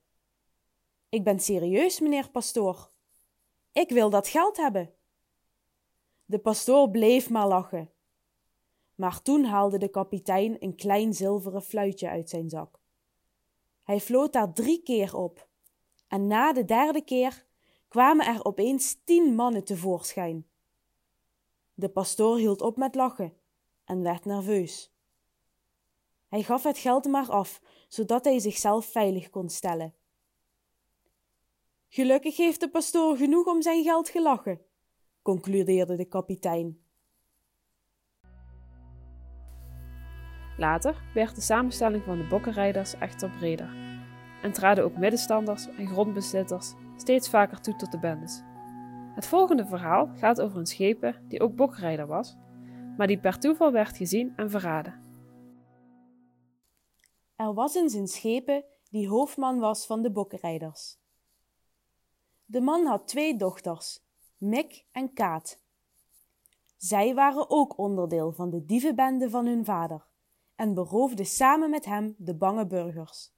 Ik 1.10 1.24
ben 1.24 1.40
serieus, 1.40 2.00
meneer 2.00 2.30
pastoor. 2.30 2.92
Ik 3.72 3.90
wil 3.90 4.10
dat 4.10 4.28
geld 4.28 4.58
hebben. 4.58 4.94
De 6.32 6.40
pastoor 6.40 6.90
bleef 6.90 7.30
maar 7.30 7.48
lachen. 7.48 7.92
Maar 8.96 9.22
toen 9.22 9.44
haalde 9.44 9.78
de 9.78 9.88
kapitein 9.88 10.56
een 10.60 10.76
klein 10.76 11.14
zilveren 11.14 11.62
fluitje 11.62 12.10
uit 12.10 12.30
zijn 12.30 12.50
zak. 12.50 12.80
Hij 13.84 14.00
floot 14.00 14.34
daar 14.34 14.54
drie 14.54 14.84
keer 14.84 15.16
op, 15.16 15.48
en 16.08 16.28
na 16.28 16.54
de 16.54 16.66
derde 16.66 17.02
keer 17.02 17.46
kwamen 17.88 18.26
er 18.26 18.46
opeens 18.46 18.98
tien 19.04 19.36
mannen 19.36 19.64
tevoorschijn. 19.64 20.48
De 21.74 21.90
pastoor 21.90 22.38
hield 22.38 22.62
op 22.62 22.78
met 22.78 22.96
lachen 22.96 23.38
en 23.86 24.02
werd 24.02 24.26
nerveus. 24.26 24.94
Hij 26.28 26.44
gaf 26.44 26.64
het 26.64 26.78
geld 26.78 27.06
maar 27.06 27.30
af, 27.30 27.62
zodat 27.88 28.26
hij 28.26 28.40
zichzelf 28.40 28.86
veilig 28.86 29.30
kon 29.30 29.50
stellen. 29.50 29.94
Gelukkig 31.88 32.38
heeft 32.38 32.60
de 32.60 32.70
pastoor 32.70 33.18
genoeg 33.18 33.46
om 33.46 33.62
zijn 33.62 33.84
geld 33.84 34.10
gelachen, 34.10 34.66
concludeerde 35.22 35.96
de 35.96 36.06
kapitein. 36.06 36.80
Later 40.58 41.04
werd 41.14 41.36
de 41.36 41.42
samenstelling 41.42 42.04
van 42.04 42.18
de 42.18 42.28
bokkenrijders 42.28 42.94
echter 42.94 43.30
breder 43.30 43.76
en 44.42 44.52
traden 44.52 44.84
ook 44.84 44.98
middenstanders 44.98 45.68
en 45.68 45.88
grondbezitters 45.88 46.74
steeds 46.96 47.30
vaker 47.30 47.62
toe 47.62 47.76
tot 47.76 47.92
de 47.92 48.00
bendes. 48.00 48.42
Het 49.16 49.28
volgende 49.28 49.66
verhaal 49.66 50.10
gaat 50.16 50.42
over 50.42 50.58
een 50.58 50.66
schepen 50.66 51.26
die 51.28 51.42
ook 51.42 51.56
bokrijder 51.56 52.08
was, 52.08 52.38
maar 52.98 53.08
die 53.08 53.20
per 53.20 53.40
toeval 53.40 53.72
werd 53.72 53.98
gezien 53.98 54.34
en 54.36 54.50
verraden. 54.50 55.02
Er 57.36 57.54
was 57.54 57.76
eens 57.76 57.94
een 57.94 58.08
schepen 58.08 58.66
die 58.90 59.08
hoofdman 59.08 59.60
was 59.60 59.86
van 59.86 60.02
de 60.02 60.12
bokkenrijders. 60.12 61.00
De 62.46 62.62
man 62.62 62.86
had 62.86 63.08
twee 63.08 63.38
dochters, 63.38 64.04
Mik 64.42 64.86
en 64.92 65.14
Kaat. 65.14 65.60
Zij 66.78 67.14
waren 67.14 67.50
ook 67.50 67.78
onderdeel 67.78 68.32
van 68.32 68.50
de 68.50 68.66
dievenbende 68.66 69.30
van 69.30 69.46
hun 69.46 69.66
vader 69.66 70.06
en 70.56 70.74
beroofden 70.74 71.26
samen 71.26 71.70
met 71.70 71.86
hem 71.86 72.16
de 72.18 72.36
bange 72.36 72.68
burgers. 72.68 73.34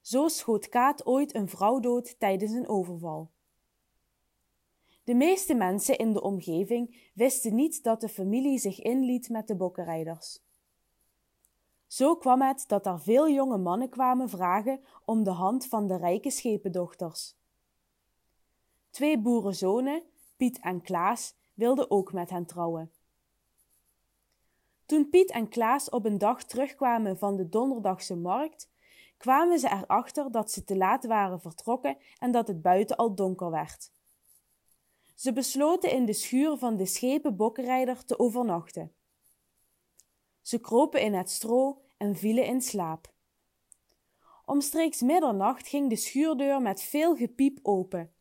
Zo 0.00 0.28
schoot 0.28 0.68
Kaat 0.68 1.06
ooit 1.06 1.34
een 1.34 1.48
vrouw 1.48 1.80
dood 1.80 2.18
tijdens 2.18 2.52
een 2.52 2.68
overval. 2.68 3.30
De 5.04 5.14
meeste 5.14 5.54
mensen 5.54 5.98
in 5.98 6.12
de 6.12 6.22
omgeving 6.22 7.10
wisten 7.14 7.54
niet 7.54 7.82
dat 7.82 8.00
de 8.00 8.08
familie 8.08 8.58
zich 8.58 8.80
inliet 8.80 9.28
met 9.28 9.46
de 9.46 9.56
bokkenrijders. 9.56 10.42
Zo 11.86 12.16
kwam 12.16 12.42
het 12.42 12.64
dat 12.66 12.86
er 12.86 13.00
veel 13.00 13.30
jonge 13.30 13.58
mannen 13.58 13.88
kwamen 13.88 14.28
vragen 14.28 14.80
om 15.04 15.24
de 15.24 15.30
hand 15.30 15.66
van 15.66 15.86
de 15.86 15.96
rijke 15.96 16.30
schependochters. 16.30 17.42
Twee 18.94 19.18
boerenzonen, 19.18 20.02
Piet 20.36 20.58
en 20.60 20.80
Klaas, 20.82 21.34
wilden 21.54 21.90
ook 21.90 22.12
met 22.12 22.30
hen 22.30 22.46
trouwen. 22.46 22.92
Toen 24.86 25.08
Piet 25.10 25.30
en 25.30 25.48
Klaas 25.48 25.90
op 25.90 26.04
een 26.04 26.18
dag 26.18 26.44
terugkwamen 26.44 27.18
van 27.18 27.36
de 27.36 27.48
donderdagse 27.48 28.16
markt, 28.16 28.70
kwamen 29.16 29.58
ze 29.58 29.68
erachter 29.68 30.30
dat 30.30 30.50
ze 30.50 30.64
te 30.64 30.76
laat 30.76 31.06
waren 31.06 31.40
vertrokken 31.40 31.96
en 32.18 32.32
dat 32.32 32.48
het 32.48 32.62
buiten 32.62 32.96
al 32.96 33.14
donker 33.14 33.50
werd. 33.50 33.90
Ze 35.14 35.32
besloten 35.32 35.90
in 35.90 36.04
de 36.04 36.12
schuur 36.12 36.56
van 36.56 36.76
de 36.76 36.86
schepenbokkenrijder 36.86 38.04
te 38.04 38.18
overnachten. 38.18 38.92
Ze 40.40 40.60
kropen 40.60 41.00
in 41.00 41.14
het 41.14 41.30
stro 41.30 41.82
en 41.96 42.16
vielen 42.16 42.46
in 42.46 42.60
slaap. 42.60 43.12
Omstreeks 44.44 45.00
middernacht 45.00 45.68
ging 45.68 45.88
de 45.88 45.96
schuurdeur 45.96 46.62
met 46.62 46.82
veel 46.82 47.16
gepiep 47.16 47.58
open. 47.62 48.13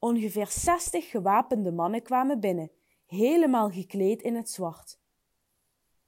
Ongeveer 0.00 0.46
zestig 0.46 1.10
gewapende 1.10 1.72
mannen 1.72 2.02
kwamen 2.02 2.40
binnen, 2.40 2.70
helemaal 3.06 3.70
gekleed 3.70 4.22
in 4.22 4.34
het 4.34 4.50
zwart. 4.50 4.98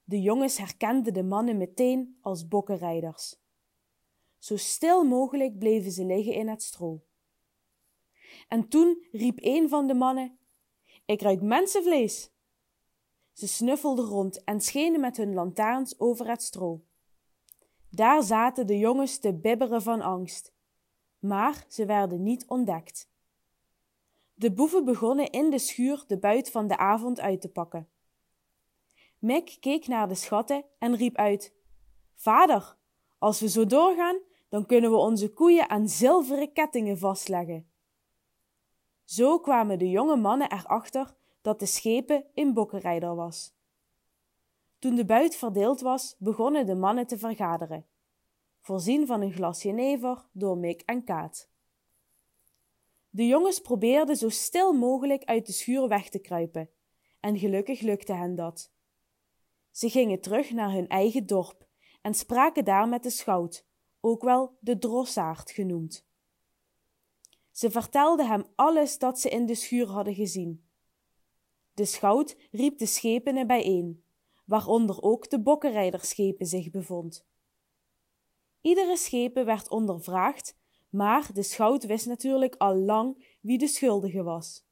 De 0.05 0.21
jongens 0.21 0.59
herkenden 0.59 1.15
de 1.15 1.23
mannen 1.23 1.57
meteen 1.57 2.19
als 2.21 2.49
bokkenrijders. 2.49 3.41
Zo 4.39 4.57
stil 4.57 5.05
mogelijk 5.05 5.59
bleven 5.59 5.91
ze 5.91 6.05
liggen 6.05 6.35
in 6.35 6.49
het 6.49 6.63
stro. 6.63 7.03
En 8.49 8.69
toen 8.69 9.07
riep 9.13 9.39
een 9.41 9.69
van 9.69 9.87
de 9.87 9.95
mannen: 9.95 10.39
Ik 11.05 11.23
ruik 11.23 11.43
mensenvlees. 11.43 12.31
Ze 13.33 13.49
snuffelden 13.49 14.05
rond 14.05 14.45
en 14.45 14.61
schenen 14.61 15.01
met 15.01 15.17
hun 15.17 15.35
lantaarns 15.35 16.01
over 16.01 16.29
het 16.29 16.43
stro. 16.43 16.85
Daar 17.91 18.23
zaten 18.23 18.67
de 18.67 18.79
jongens 18.79 19.19
te 19.19 19.35
bibberen 19.35 19.83
van 19.83 20.01
angst, 20.01 20.53
maar 21.19 21.65
ze 21.69 21.87
werden 21.87 22.23
niet 22.23 22.47
ontdekt. 22.47 23.12
De 24.43 24.53
boeven 24.53 24.85
begonnen 24.85 25.31
in 25.31 25.51
de 25.51 25.59
schuur 25.59 26.05
de 26.07 26.19
buit 26.19 26.51
van 26.51 26.67
de 26.67 26.77
avond 26.77 27.21
uit 27.21 27.41
te 27.41 27.49
pakken. 27.49 27.89
Mick 29.19 29.57
keek 29.61 29.87
naar 29.87 30.09
de 30.09 30.15
schatten 30.15 30.65
en 30.79 30.97
riep 30.97 31.17
uit: 31.17 31.55
Vader, 32.15 32.77
als 33.19 33.41
we 33.41 33.49
zo 33.49 33.67
doorgaan, 33.67 34.19
dan 34.49 34.67
kunnen 34.67 34.91
we 34.91 34.97
onze 34.97 35.33
koeien 35.33 35.69
aan 35.69 35.89
zilveren 35.89 36.53
kettingen 36.53 36.99
vastleggen. 36.99 37.71
Zo 39.05 39.39
kwamen 39.39 39.79
de 39.79 39.91
jonge 39.91 40.17
mannen 40.17 40.53
erachter 40.53 41.15
dat 41.43 41.59
de 41.59 41.67
schepen 41.67 42.25
in 42.35 42.55
bokkenrijder 42.55 43.15
was. 43.15 43.55
Toen 44.79 44.95
de 44.95 45.05
buit 45.05 45.37
verdeeld 45.37 45.81
was, 45.81 46.17
begonnen 46.19 46.67
de 46.67 46.75
mannen 46.75 47.07
te 47.07 47.19
vergaderen, 47.19 47.87
voorzien 48.61 49.07
van 49.07 49.21
een 49.21 49.33
glas 49.33 49.63
jenever 49.63 50.29
door 50.33 50.59
Mick 50.59 50.81
en 50.81 51.05
Kaat. 51.05 51.52
De 53.15 53.27
jongens 53.27 53.61
probeerden 53.61 54.17
zo 54.17 54.29
stil 54.29 54.73
mogelijk 54.73 55.25
uit 55.25 55.47
de 55.47 55.53
schuur 55.53 55.89
weg 55.89 56.09
te 56.09 56.19
kruipen, 56.19 56.71
en 57.21 57.39
gelukkig 57.39 57.81
lukte 57.81 58.13
hen 58.13 58.35
dat. 58.35 58.73
Ze 59.71 59.91
gingen 59.91 60.21
terug 60.21 60.51
naar 60.51 60.73
hun 60.73 60.89
eigen 60.89 61.27
dorp 61.27 61.67
en 62.03 62.15
spraken 62.15 62.65
daar 62.65 62.89
met 62.89 63.03
de 63.03 63.11
schout, 63.11 63.67
ook 64.01 64.23
wel 64.23 64.57
de 64.61 64.79
drossaard 64.79 65.51
genoemd. 65.51 66.07
Ze 67.51 67.71
vertelden 67.71 68.29
hem 68.29 68.45
alles 68.55 68.99
dat 68.99 69.21
ze 69.21 69.29
in 69.29 69.47
de 69.47 69.55
schuur 69.55 69.87
hadden 69.87 70.15
gezien. 70.15 70.69
De 71.75 71.85
schout 71.85 72.37
riep 72.51 72.79
de 72.79 72.87
schepenen 72.87 73.47
bijeen, 73.47 74.05
waaronder 74.45 75.03
ook 75.03 75.31
de 75.31 75.41
bokkenrijderschepen 75.41 76.47
zich 76.47 76.71
bevond. 76.71 77.27
Iedere 78.61 78.97
schepen 78.97 79.45
werd 79.45 79.69
ondervraagd, 79.69 80.61
maar 80.93 81.31
de 81.33 81.43
schout 81.43 81.87
wist 81.87 82.07
natuurlijk 82.07 82.55
al 82.57 82.77
lang 82.77 83.37
wie 83.41 83.59
de 83.59 83.67
schuldige 83.67 84.23
was. 84.23 84.67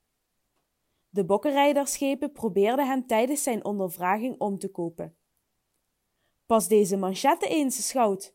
De 1.09 1.25
bokkenrijderschepen 1.25 2.33
probeerden 2.33 2.87
hem 2.87 3.07
tijdens 3.07 3.43
zijn 3.43 3.65
ondervraging 3.65 4.39
om 4.39 4.59
te 4.59 4.71
kopen. 4.71 5.17
Pas 6.47 6.69
deze 6.69 6.97
manchetten 6.97 7.49
eens, 7.49 7.89
schout. 7.89 8.35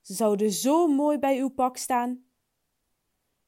Ze 0.00 0.14
zouden 0.14 0.50
zo 0.50 0.86
mooi 0.86 1.18
bij 1.18 1.38
uw 1.38 1.48
pak 1.48 1.76
staan. 1.76 2.24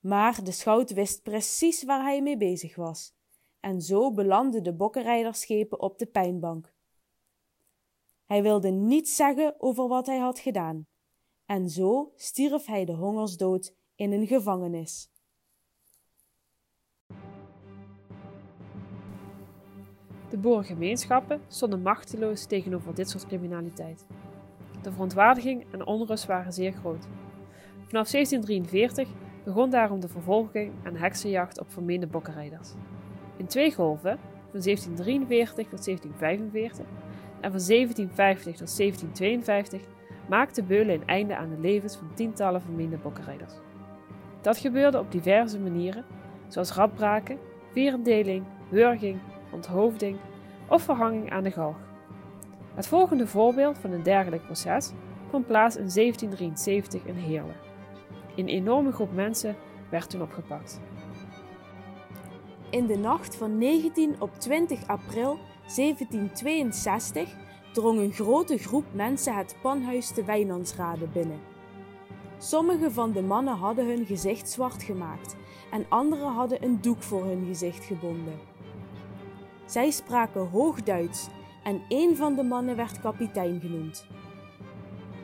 Maar 0.00 0.44
de 0.44 0.52
schout 0.52 0.92
wist 0.92 1.22
precies 1.22 1.82
waar 1.82 2.02
hij 2.02 2.22
mee 2.22 2.36
bezig 2.36 2.76
was, 2.76 3.14
en 3.60 3.80
zo 3.80 4.12
belandden 4.12 4.62
de 4.62 4.74
bokkenrijderschepen 4.74 5.80
op 5.80 5.98
de 5.98 6.06
pijnbank. 6.06 6.74
Hij 8.24 8.42
wilde 8.42 8.70
niets 8.70 9.16
zeggen 9.16 9.54
over 9.60 9.88
wat 9.88 10.06
hij 10.06 10.18
had 10.18 10.38
gedaan, 10.38 10.86
en 11.48 11.68
zo 11.68 12.12
stierf 12.16 12.66
hij 12.66 12.84
de 12.84 12.92
hongersdood 12.92 13.74
in 13.94 14.12
een 14.12 14.26
gevangenis. 14.26 15.10
De 20.30 20.38
boerengemeenschappen 20.40 21.40
stonden 21.48 21.82
machteloos 21.82 22.46
tegenover 22.46 22.94
dit 22.94 23.10
soort 23.10 23.26
criminaliteit. 23.26 24.06
De 24.82 24.92
verontwaardiging 24.92 25.66
en 25.72 25.86
onrust 25.86 26.26
waren 26.26 26.52
zeer 26.52 26.72
groot. 26.72 27.06
Vanaf 27.86 28.10
1743 28.10 29.08
begon 29.44 29.70
daarom 29.70 30.00
de 30.00 30.08
vervolging 30.08 30.72
en 30.82 30.96
heksenjacht 30.96 31.60
op 31.60 31.70
vermeende 31.70 32.06
bokkenrijders. 32.06 32.72
In 33.36 33.46
twee 33.46 33.74
golven, 33.74 34.18
van 34.50 34.60
1743 34.60 35.68
tot 35.68 35.84
1745 35.84 36.86
en 37.40 37.50
van 37.50 37.60
1750 37.66 38.56
tot 38.56 38.76
1752, 38.76 39.96
maakte 40.28 40.62
Beulen 40.62 40.94
een 40.94 41.06
einde 41.06 41.36
aan 41.36 41.50
de 41.50 41.60
levens 41.60 41.96
van 41.96 42.10
tientallen 42.14 42.60
vermeende 42.60 42.96
bokkenrijders. 42.96 43.52
Dat 44.40 44.58
gebeurde 44.58 44.98
op 44.98 45.12
diverse 45.12 45.58
manieren, 45.58 46.04
zoals 46.48 46.72
radbraken, 46.72 47.38
vierendeling, 47.72 48.44
wurging, 48.68 49.18
onthoofding 49.52 50.18
of 50.68 50.82
verhanging 50.82 51.30
aan 51.30 51.42
de 51.42 51.50
galg. 51.50 51.76
Het 52.74 52.86
volgende 52.86 53.26
voorbeeld 53.26 53.78
van 53.78 53.92
een 53.92 54.02
dergelijk 54.02 54.44
proces 54.44 54.92
vond 55.30 55.46
plaats 55.46 55.76
in 55.76 55.90
1773 55.94 57.04
in 57.04 57.14
Heerlen. 57.14 57.56
Een 58.36 58.48
enorme 58.48 58.92
groep 58.92 59.12
mensen 59.14 59.56
werd 59.90 60.10
toen 60.10 60.22
opgepakt. 60.22 60.80
In 62.70 62.86
de 62.86 62.96
nacht 62.96 63.36
van 63.36 63.58
19 63.58 64.16
op 64.18 64.34
20 64.38 64.86
april 64.86 65.38
1762 65.76 67.34
drong 67.72 67.98
een 67.98 68.12
grote 68.12 68.58
groep 68.58 68.84
mensen 68.92 69.36
het 69.36 69.56
panhuis 69.62 70.10
te 70.10 70.24
Wijnandsrade 70.24 71.06
binnen. 71.06 71.40
Sommige 72.38 72.90
van 72.90 73.12
de 73.12 73.22
mannen 73.22 73.56
hadden 73.56 73.86
hun 73.86 74.06
gezicht 74.06 74.50
zwart 74.50 74.82
gemaakt 74.82 75.36
en 75.70 75.86
anderen 75.88 76.32
hadden 76.32 76.64
een 76.64 76.80
doek 76.80 77.02
voor 77.02 77.24
hun 77.24 77.46
gezicht 77.46 77.84
gebonden. 77.84 78.38
Zij 79.66 79.90
spraken 79.90 80.48
Hoogduits 80.48 81.26
en 81.64 81.82
een 81.88 82.16
van 82.16 82.34
de 82.34 82.42
mannen 82.42 82.76
werd 82.76 83.00
kapitein 83.00 83.60
genoemd. 83.60 84.06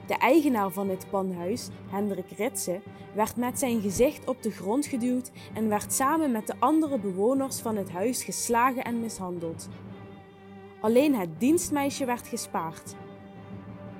De 0.07 0.15
eigenaar 0.15 0.71
van 0.71 0.89
het 0.89 1.07
panhuis, 1.11 1.69
Hendrik 1.89 2.31
Ritsen, 2.31 2.83
werd 3.15 3.37
met 3.37 3.59
zijn 3.59 3.81
gezicht 3.81 4.29
op 4.29 4.43
de 4.43 4.51
grond 4.51 4.87
geduwd 4.87 5.31
en 5.55 5.69
werd 5.69 5.93
samen 5.93 6.33
met 6.33 6.47
de 6.47 6.55
andere 6.59 6.99
bewoners 6.99 7.61
van 7.61 7.77
het 7.77 7.91
huis 7.91 8.25
geslagen 8.25 8.85
en 8.85 9.01
mishandeld. 9.01 9.69
Alleen 10.85 11.15
het 11.15 11.41
dienstmeisje 11.41 12.05
werd 12.05 12.27
gespaard. 12.27 12.95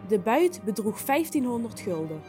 De 0.09 0.19
buit 0.19 0.61
bedroeg 0.65 1.03
1500 1.03 1.81
gulden. 1.81 2.23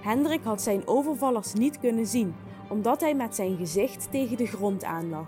Hendrik 0.00 0.44
had 0.44 0.62
zijn 0.62 0.86
overvallers 0.86 1.52
niet 1.52 1.78
kunnen 1.78 2.06
zien, 2.06 2.34
omdat 2.68 3.00
hij 3.00 3.14
met 3.14 3.34
zijn 3.34 3.56
gezicht 3.56 4.10
tegen 4.10 4.36
de 4.36 4.46
grond 4.46 4.84
aanlag. 4.84 5.26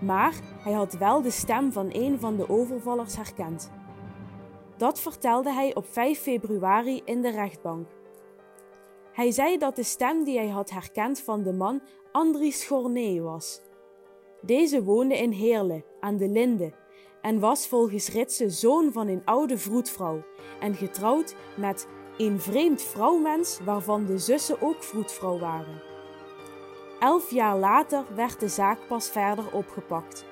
Maar 0.00 0.34
hij 0.58 0.72
had 0.72 0.92
wel 0.92 1.22
de 1.22 1.30
stem 1.30 1.72
van 1.72 1.88
een 1.92 2.20
van 2.20 2.36
de 2.36 2.48
overvallers 2.48 3.16
herkend. 3.16 3.70
Dat 4.76 5.00
vertelde 5.00 5.52
hij 5.52 5.74
op 5.74 5.86
5 5.86 6.20
februari 6.20 7.02
in 7.04 7.22
de 7.22 7.30
rechtbank. 7.30 7.88
Hij 9.12 9.30
zei 9.30 9.58
dat 9.58 9.76
de 9.76 9.84
stem 9.84 10.24
die 10.24 10.38
hij 10.38 10.48
had 10.48 10.70
herkend 10.70 11.20
van 11.20 11.42
de 11.42 11.52
man 11.52 11.80
Andries 12.12 12.60
Schornee 12.60 13.22
was. 13.22 13.60
Deze 14.40 14.84
woonde 14.84 15.18
in 15.18 15.30
Heerle, 15.30 15.84
aan 16.00 16.16
de 16.16 16.28
Linde, 16.28 16.72
en 17.20 17.40
was 17.40 17.68
volgens 17.68 18.08
Ritse 18.08 18.50
zoon 18.50 18.92
van 18.92 19.08
een 19.08 19.22
oude 19.24 19.58
vroedvrouw 19.58 20.22
en 20.60 20.74
getrouwd 20.74 21.34
met 21.56 21.88
een 22.16 22.40
vreemd 22.40 22.82
vrouwmens 22.82 23.60
waarvan 23.64 24.04
de 24.04 24.18
zussen 24.18 24.62
ook 24.62 24.82
vroedvrouw 24.82 25.38
waren. 25.38 25.82
Elf 26.98 27.30
jaar 27.30 27.58
later 27.58 28.04
werd 28.14 28.40
de 28.40 28.48
zaak 28.48 28.78
pas 28.88 29.08
verder 29.08 29.52
opgepakt. 29.52 30.24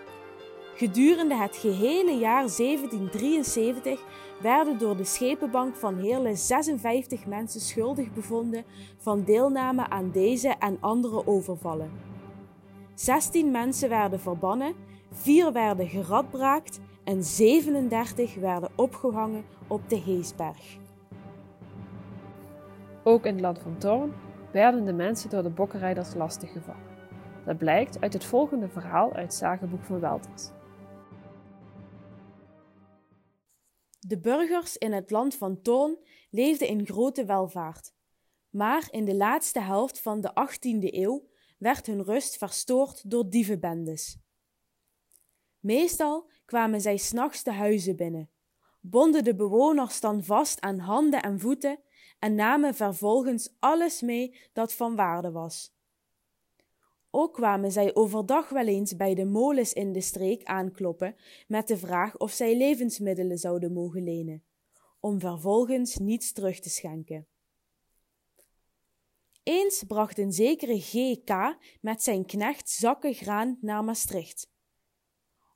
Gedurende 0.74 1.34
het 1.34 1.56
gehele 1.56 2.12
jaar 2.12 2.56
1773 2.56 4.00
werden 4.40 4.78
door 4.78 4.96
de 4.96 5.04
schepenbank 5.04 5.76
van 5.76 5.98
Heerlen 5.98 6.36
56 6.36 7.26
mensen 7.26 7.60
schuldig 7.60 8.12
bevonden 8.12 8.64
van 8.98 9.24
deelname 9.24 9.88
aan 9.88 10.10
deze 10.10 10.48
en 10.58 10.76
andere 10.80 11.26
overvallen. 11.26 11.90
16 12.94 13.50
mensen 13.50 13.88
werden 13.88 14.20
verbannen, 14.20 14.74
4 15.14 15.52
werden 15.52 15.88
geradbraakt 15.88 16.80
en 17.04 17.24
37 17.24 18.34
werden 18.34 18.70
opgehangen 18.76 19.44
op 19.68 19.88
de 19.88 19.96
Heesberg. 19.96 20.78
Ook 23.04 23.26
in 23.26 23.32
het 23.32 23.42
land 23.42 23.58
van 23.58 23.78
Thorn 23.78 24.12
werden 24.52 24.84
de 24.84 24.92
mensen 24.92 25.30
door 25.30 25.42
de 25.42 25.50
bokkenrijders 25.50 26.14
lastiggevallen. 26.14 26.92
Dat 27.44 27.58
blijkt 27.58 28.00
uit 28.00 28.12
het 28.12 28.24
volgende 28.24 28.68
verhaal 28.68 29.12
uit 29.12 29.24
het 29.24 29.34
Zagenboek 29.34 29.84
van 29.84 30.00
Welters. 30.00 30.50
De 33.98 34.20
burgers 34.20 34.76
in 34.76 34.92
het 34.92 35.10
land 35.10 35.34
van 35.34 35.62
Thorn 35.62 35.98
leefden 36.30 36.68
in 36.68 36.86
grote 36.86 37.24
welvaart. 37.24 37.92
Maar 38.50 38.88
in 38.90 39.04
de 39.04 39.16
laatste 39.16 39.60
helft 39.60 40.00
van 40.00 40.20
de 40.20 40.30
18e 40.30 40.94
eeuw 40.94 41.28
werd 41.58 41.86
hun 41.86 42.02
rust 42.02 42.36
verstoord 42.36 43.10
door 43.10 43.30
dievenbendes. 43.30 44.23
Meestal 45.64 46.30
kwamen 46.44 46.80
zij 46.80 46.96
s'nachts 46.96 47.42
de 47.42 47.52
huizen 47.52 47.96
binnen, 47.96 48.30
bonden 48.80 49.24
de 49.24 49.34
bewoners 49.34 50.00
dan 50.00 50.24
vast 50.24 50.60
aan 50.60 50.78
handen 50.78 51.22
en 51.22 51.40
voeten 51.40 51.80
en 52.18 52.34
namen 52.34 52.74
vervolgens 52.74 53.56
alles 53.58 54.00
mee 54.00 54.36
dat 54.52 54.74
van 54.74 54.96
waarde 54.96 55.30
was. 55.30 55.74
Ook 57.10 57.34
kwamen 57.34 57.72
zij 57.72 57.94
overdag 57.94 58.48
wel 58.48 58.66
eens 58.66 58.96
bij 58.96 59.14
de 59.14 59.24
molens 59.24 59.72
in 59.72 59.92
de 59.92 60.00
streek 60.00 60.44
aankloppen 60.44 61.16
met 61.46 61.68
de 61.68 61.76
vraag 61.76 62.16
of 62.16 62.32
zij 62.32 62.56
levensmiddelen 62.56 63.38
zouden 63.38 63.72
mogen 63.72 64.02
lenen, 64.02 64.44
om 65.00 65.20
vervolgens 65.20 65.96
niets 65.96 66.32
terug 66.32 66.60
te 66.60 66.70
schenken. 66.70 67.26
Eens 69.42 69.84
bracht 69.86 70.18
een 70.18 70.32
zekere 70.32 70.80
G.K. 70.80 71.56
met 71.80 72.02
zijn 72.02 72.26
knecht 72.26 72.70
zakken 72.70 73.14
graan 73.14 73.58
naar 73.60 73.84
Maastricht. 73.84 74.52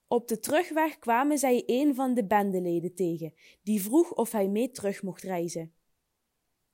Op 0.09 0.29
de 0.29 0.39
terugweg 0.39 0.99
kwamen 0.99 1.39
zij 1.39 1.63
een 1.67 1.95
van 1.95 2.15
de 2.15 2.27
bendeleden 2.27 2.95
tegen, 2.95 3.35
die 3.63 3.83
vroeg 3.83 4.13
of 4.13 4.33
hij 4.33 4.49
mee 4.49 4.71
terug 4.71 5.03
mocht 5.03 5.23
reizen. 5.23 5.73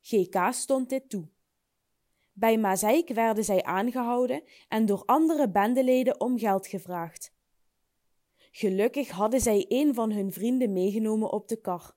GK 0.01 0.53
stond 0.53 0.89
dit 0.89 1.09
toe. 1.09 1.29
Bij 2.33 2.59
Mazeik 2.59 3.09
werden 3.09 3.45
zij 3.45 3.63
aangehouden 3.63 4.43
en 4.69 4.87
door 4.87 5.03
andere 5.05 5.51
bendeleden 5.51 6.21
om 6.21 6.39
geld 6.39 6.67
gevraagd. 6.67 7.35
Gelukkig 8.51 9.11
hadden 9.11 9.41
zij 9.41 9.65
een 9.69 9.95
van 9.95 10.13
hun 10.13 10.33
vrienden 10.33 10.73
meegenomen 10.73 11.33
op 11.33 11.49
de 11.49 11.61
kar. 11.61 11.97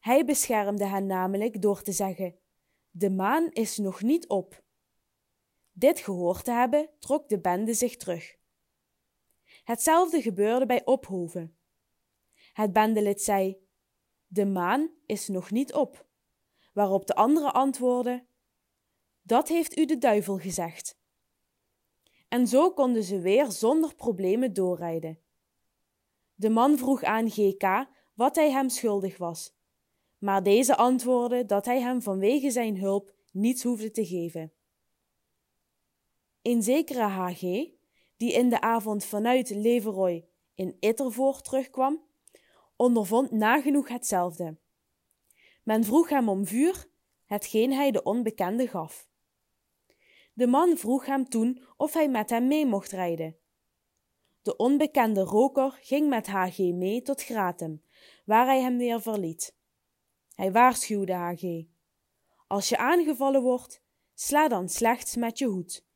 Hij 0.00 0.24
beschermde 0.24 0.84
hen 0.84 1.06
namelijk 1.06 1.62
door 1.62 1.82
te 1.82 1.92
zeggen: 1.92 2.38
De 2.90 3.10
maan 3.10 3.50
is 3.50 3.76
nog 3.76 4.02
niet 4.02 4.28
op. 4.28 4.64
Dit 5.72 6.00
gehoord 6.00 6.44
te 6.44 6.52
hebben, 6.52 6.90
trok 6.98 7.28
de 7.28 7.40
bende 7.40 7.74
zich 7.74 7.96
terug. 7.96 8.38
Hetzelfde 9.70 10.22
gebeurde 10.22 10.66
bij 10.66 10.84
Ophoven. 10.84 11.56
Het 12.52 12.72
bendelid 12.72 13.22
zei: 13.22 13.56
De 14.26 14.46
maan 14.46 14.90
is 15.06 15.28
nog 15.28 15.50
niet 15.50 15.72
op. 15.72 16.06
Waarop 16.72 17.06
de 17.06 17.14
andere 17.14 17.52
antwoordde: 17.52 18.24
Dat 19.22 19.48
heeft 19.48 19.78
u 19.78 19.84
de 19.84 19.98
duivel 19.98 20.38
gezegd. 20.38 20.98
En 22.28 22.46
zo 22.46 22.70
konden 22.70 23.02
ze 23.02 23.20
weer 23.20 23.50
zonder 23.50 23.94
problemen 23.94 24.52
doorrijden. 24.52 25.18
De 26.34 26.48
man 26.48 26.78
vroeg 26.78 27.02
aan 27.02 27.30
GK 27.30 27.86
wat 28.14 28.36
hij 28.36 28.50
hem 28.50 28.68
schuldig 28.68 29.18
was, 29.18 29.54
maar 30.18 30.42
deze 30.42 30.76
antwoordde 30.76 31.46
dat 31.46 31.64
hij 31.64 31.80
hem 31.80 32.02
vanwege 32.02 32.50
zijn 32.50 32.78
hulp 32.78 33.14
niets 33.32 33.62
hoefde 33.62 33.90
te 33.90 34.06
geven. 34.06 34.52
Een 36.42 36.62
zekere 36.62 37.02
HG, 37.02 37.78
die 38.20 38.32
in 38.32 38.48
de 38.48 38.60
avond 38.60 39.04
vanuit 39.04 39.50
Leveroy 39.50 40.28
in 40.54 40.76
Ittervoort 40.80 41.44
terugkwam, 41.44 42.02
ondervond 42.76 43.30
nagenoeg 43.30 43.88
hetzelfde. 43.88 44.58
Men 45.62 45.84
vroeg 45.84 46.08
hem 46.08 46.28
om 46.28 46.46
vuur, 46.46 46.88
hetgeen 47.26 47.72
hij 47.72 47.90
de 47.90 48.02
onbekende 48.02 48.68
gaf. 48.68 49.08
De 50.32 50.46
man 50.46 50.76
vroeg 50.76 51.06
hem 51.06 51.28
toen 51.28 51.62
of 51.76 51.92
hij 51.92 52.08
met 52.08 52.30
hem 52.30 52.46
mee 52.46 52.66
mocht 52.66 52.90
rijden. 52.90 53.36
De 54.42 54.56
onbekende 54.56 55.20
roker 55.20 55.78
ging 55.80 56.08
met 56.08 56.26
HG 56.26 56.58
mee 56.58 57.02
tot 57.02 57.22
Gratum, 57.22 57.82
waar 58.24 58.46
hij 58.46 58.60
hem 58.60 58.76
weer 58.78 59.02
verliet. 59.02 59.56
Hij 60.34 60.52
waarschuwde 60.52 61.14
HG. 61.14 61.64
Als 62.46 62.68
je 62.68 62.76
aangevallen 62.76 63.42
wordt, 63.42 63.82
sla 64.14 64.48
dan 64.48 64.68
slechts 64.68 65.16
met 65.16 65.38
je 65.38 65.46
hoed. 65.46 65.88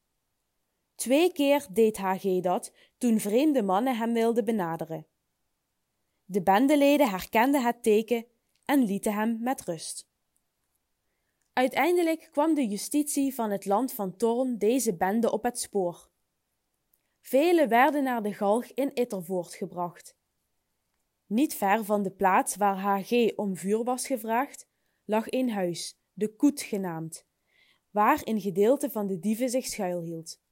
Twee 0.95 1.33
keer 1.33 1.67
deed 1.71 1.97
HG 1.97 2.41
dat 2.41 2.73
toen 2.99 3.21
vreemde 3.21 3.63
mannen 3.63 3.97
hem 3.97 4.13
wilden 4.13 4.45
benaderen. 4.45 5.07
De 6.25 6.43
bendeleden 6.43 7.11
herkenden 7.11 7.63
het 7.63 7.83
teken 7.83 8.27
en 8.65 8.85
lieten 8.85 9.15
hem 9.15 9.39
met 9.41 9.65
rust. 9.65 10.09
Uiteindelijk 11.53 12.29
kwam 12.31 12.55
de 12.55 12.67
justitie 12.67 13.35
van 13.35 13.51
het 13.51 13.67
land 13.67 13.93
van 13.93 14.17
Torn 14.17 14.59
deze 14.59 14.97
bende 14.97 15.33
op 15.33 15.43
het 15.43 15.59
spoor. 15.59 16.09
Velen 17.21 17.69
werden 17.69 18.03
naar 18.03 18.23
de 18.23 18.33
galg 18.33 18.67
in 18.67 18.95
Ittervoort 18.95 19.55
gebracht. 19.55 20.17
Niet 21.27 21.55
ver 21.55 21.85
van 21.85 22.03
de 22.03 22.11
plaats 22.11 22.57
waar 22.57 22.79
HG 22.79 23.33
om 23.37 23.57
vuur 23.57 23.85
was 23.85 24.07
gevraagd, 24.07 24.69
lag 25.05 25.25
een 25.33 25.51
huis, 25.51 25.99
de 26.13 26.35
Koet 26.35 26.63
genaamd, 26.63 27.27
waar 27.91 28.21
een 28.25 28.41
gedeelte 28.41 28.91
van 28.91 29.07
de 29.07 29.19
dieven 29.19 29.51
zich 29.51 29.67
schuilhield. 29.67 30.43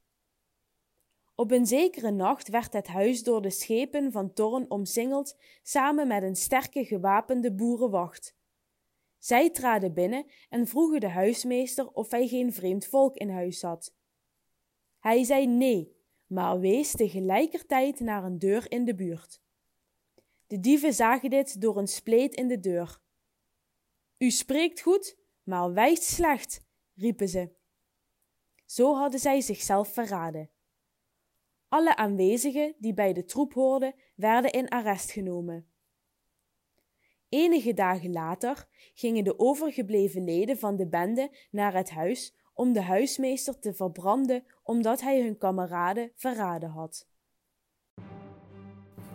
Op 1.42 1.50
een 1.50 1.66
zekere 1.66 2.10
nacht 2.10 2.48
werd 2.48 2.72
het 2.72 2.86
huis 2.86 3.22
door 3.22 3.42
de 3.42 3.50
schepen 3.50 4.12
van 4.12 4.32
Torn 4.32 4.70
omsingeld 4.70 5.36
samen 5.62 6.08
met 6.08 6.22
een 6.22 6.36
sterke 6.36 6.84
gewapende 6.84 7.52
boerenwacht. 7.52 8.36
Zij 9.18 9.50
traden 9.50 9.94
binnen 9.94 10.26
en 10.48 10.66
vroegen 10.66 11.00
de 11.00 11.08
huismeester 11.08 11.92
of 11.92 12.10
hij 12.10 12.28
geen 12.28 12.52
vreemd 12.52 12.86
volk 12.86 13.16
in 13.16 13.30
huis 13.30 13.62
had. 13.62 13.94
Hij 14.98 15.24
zei 15.24 15.46
nee, 15.46 15.96
maar 16.26 16.60
wees 16.60 16.90
tegelijkertijd 16.90 18.00
naar 18.00 18.24
een 18.24 18.38
deur 18.38 18.70
in 18.70 18.84
de 18.84 18.94
buurt. 18.94 19.40
De 20.46 20.60
dieven 20.60 20.94
zagen 20.94 21.30
dit 21.30 21.60
door 21.60 21.76
een 21.76 21.88
spleet 21.88 22.34
in 22.34 22.48
de 22.48 22.60
deur. 22.60 23.00
U 24.18 24.30
spreekt 24.30 24.80
goed, 24.80 25.16
maar 25.42 25.72
wijst 25.72 26.02
slecht, 26.02 26.64
riepen 26.94 27.28
ze. 27.28 27.50
Zo 28.66 28.94
hadden 28.94 29.20
zij 29.20 29.40
zichzelf 29.40 29.92
verraden. 29.92 30.51
Alle 31.72 31.96
aanwezigen 31.96 32.74
die 32.78 32.94
bij 32.94 33.12
de 33.12 33.24
troep 33.24 33.52
hoorden, 33.52 33.94
werden 34.14 34.52
in 34.52 34.68
arrest 34.68 35.10
genomen. 35.10 35.66
Enige 37.28 37.74
dagen 37.74 38.12
later 38.12 38.66
gingen 38.94 39.24
de 39.24 39.38
overgebleven 39.38 40.24
leden 40.24 40.58
van 40.58 40.76
de 40.76 40.88
bende 40.88 41.30
naar 41.50 41.74
het 41.74 41.90
huis 41.90 42.36
om 42.54 42.72
de 42.72 42.82
huismeester 42.82 43.58
te 43.58 43.74
verbranden 43.74 44.44
omdat 44.62 45.00
hij 45.00 45.22
hun 45.22 45.38
kameraden 45.38 46.12
verraden 46.14 46.68
had. 46.68 47.08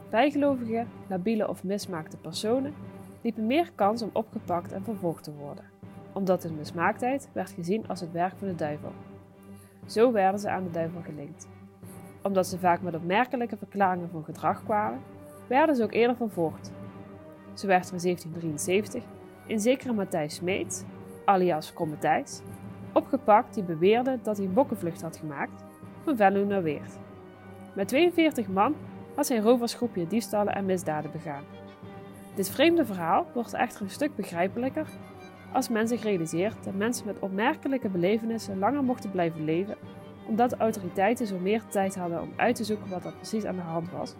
Bijgelovige, 0.09 0.87
labiele 1.09 1.47
of 1.47 1.63
mismaakte 1.63 2.17
personen 2.17 2.75
liepen 3.21 3.47
meer 3.47 3.71
kans 3.75 4.01
om 4.01 4.09
opgepakt 4.13 4.71
en 4.71 4.83
vervolgd 4.83 5.23
te 5.23 5.33
worden, 5.33 5.71
omdat 6.13 6.43
hun 6.43 6.55
mismaaktheid 6.55 7.29
werd 7.33 7.49
gezien 7.49 7.87
als 7.87 7.99
het 7.99 8.11
werk 8.11 8.37
van 8.37 8.47
de 8.47 8.55
duivel. 8.55 8.91
Zo 9.87 10.11
werden 10.11 10.39
ze 10.39 10.49
aan 10.49 10.63
de 10.63 10.71
duivel 10.71 11.01
gelinkt. 11.01 11.56
Omdat 12.27 12.47
ze 12.47 12.59
vaak 12.59 12.81
met 12.81 12.95
opmerkelijke 12.95 13.57
verklaringen 13.57 14.09
van 14.09 14.23
gedrag 14.23 14.63
kwamen, 14.63 14.99
werden 15.47 15.75
ze 15.75 15.83
ook 15.83 15.93
eerder 15.93 16.15
vervolgd. 16.15 16.71
Zo 17.53 17.67
werd 17.67 17.87
er 17.87 17.93
in 17.93 18.01
1773 18.01 19.03
een 19.47 19.59
zekere 19.59 19.93
Matthijs 19.93 20.35
Smeets, 20.35 20.83
alias 21.25 21.73
Kromme 21.73 21.97
Thijs, 21.97 22.41
opgepakt 22.93 23.53
die 23.53 23.63
beweerde 23.63 24.19
dat 24.23 24.37
hij 24.37 24.45
een 24.45 24.53
bokkenvlucht 24.53 25.01
had 25.01 25.17
gemaakt 25.17 25.63
van 26.03 26.15
Venlo 26.15 26.45
naar 26.45 26.63
Weert. 26.63 26.97
Met 27.75 27.87
42 27.87 28.47
man 28.47 28.75
had 29.15 29.25
zijn 29.25 29.41
roversgroepje 29.41 30.07
diefstallen 30.07 30.55
en 30.55 30.65
misdaden 30.65 31.11
begaan. 31.11 31.43
Dit 32.35 32.49
vreemde 32.49 32.85
verhaal 32.85 33.25
wordt 33.33 33.53
echter 33.53 33.81
een 33.81 33.89
stuk 33.89 34.15
begrijpelijker 34.15 34.87
als 35.53 35.69
men 35.69 35.87
zich 35.87 36.03
realiseert 36.03 36.63
dat 36.63 36.73
mensen 36.73 37.05
met 37.05 37.19
opmerkelijke 37.19 37.89
belevenissen 37.89 38.59
langer 38.59 38.83
mochten 38.83 39.11
blijven 39.11 39.43
leven, 39.43 39.77
omdat 40.27 40.49
de 40.49 40.57
autoriteiten 40.57 41.27
zo 41.27 41.39
meer 41.39 41.61
tijd 41.67 41.95
hadden 41.95 42.21
om 42.21 42.33
uit 42.35 42.55
te 42.55 42.63
zoeken 42.63 42.89
wat 42.89 43.05
er 43.05 43.13
precies 43.13 43.45
aan 43.45 43.55
de 43.55 43.61
hand 43.61 43.91
was 43.91 44.15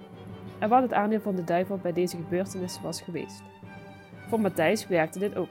en 0.59 0.69
wat 0.69 0.81
het 0.81 0.93
aandeel 0.93 1.21
van 1.21 1.35
de 1.35 1.43
duivel 1.43 1.77
bij 1.77 1.93
deze 1.93 2.15
gebeurtenissen 2.15 2.83
was 2.83 3.01
geweest. 3.01 3.43
Voor 4.27 4.41
Matthijs 4.41 4.87
werkte 4.87 5.19
dit 5.19 5.35
ook. 5.35 5.49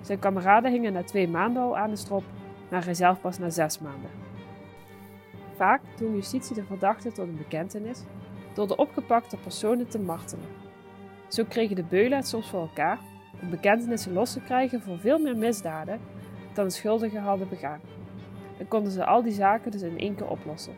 Zijn 0.00 0.18
kameraden 0.18 0.70
hingen 0.70 0.92
na 0.92 1.02
twee 1.02 1.28
maanden 1.28 1.62
al 1.62 1.76
aan 1.76 1.90
de 1.90 1.96
strop, 1.96 2.24
maar 2.70 2.84
hij 2.84 2.94
zelf 2.94 3.20
pas 3.20 3.38
na 3.38 3.50
zes 3.50 3.78
maanden. 3.78 4.10
Vaak 5.56 5.80
dwong 5.94 6.14
justitie 6.14 6.54
de 6.54 6.64
verdachte 6.64 7.12
tot 7.12 7.28
een 7.28 7.36
bekentenis 7.36 8.02
door 8.54 8.68
de 8.68 8.76
opgepakte 8.76 9.36
personen 9.36 9.88
te 9.88 9.98
martelen. 9.98 10.44
Zo 11.28 11.44
kregen 11.48 11.76
de 11.76 11.84
beulen 11.84 12.18
het 12.18 12.28
soms 12.28 12.50
voor 12.50 12.60
elkaar 12.60 12.98
om 13.42 13.50
bekentenissen 13.50 14.12
los 14.12 14.32
te 14.32 14.40
krijgen 14.40 14.80
voor 14.80 14.98
veel 14.98 15.18
meer 15.18 15.36
misdaden 15.36 16.00
dan 16.52 16.64
de 16.64 16.70
schuldigen 16.70 17.22
hadden 17.22 17.48
begaan. 17.48 17.80
En 18.58 18.68
konden 18.68 18.92
ze 18.92 19.04
al 19.04 19.22
die 19.22 19.32
zaken 19.32 19.70
dus 19.70 19.82
in 19.82 19.98
één 19.98 20.14
keer 20.14 20.28
oplossen. 20.28 20.76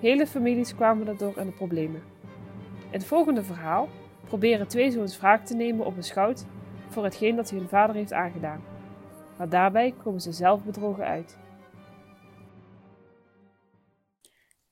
Hele 0.00 0.26
families 0.26 0.74
kwamen 0.74 1.06
daardoor 1.06 1.38
in 1.38 1.46
de 1.46 1.52
problemen. 1.52 2.02
In 2.90 2.98
het 2.98 3.04
volgende 3.04 3.42
verhaal 3.42 3.88
proberen 4.24 4.68
twee 4.68 4.90
zoons 4.90 5.18
wraak 5.18 5.46
te 5.46 5.54
nemen 5.54 5.86
op 5.86 5.96
een 5.96 6.02
schout 6.02 6.44
voor 6.88 7.04
hetgeen 7.04 7.36
dat 7.36 7.50
hun 7.50 7.68
vader 7.68 7.94
heeft 7.94 8.12
aangedaan. 8.12 8.62
Maar 9.38 9.48
daarbij 9.48 9.94
komen 10.02 10.20
ze 10.20 10.32
zelf 10.32 10.64
bedrogen 10.64 11.04
uit. 11.04 11.38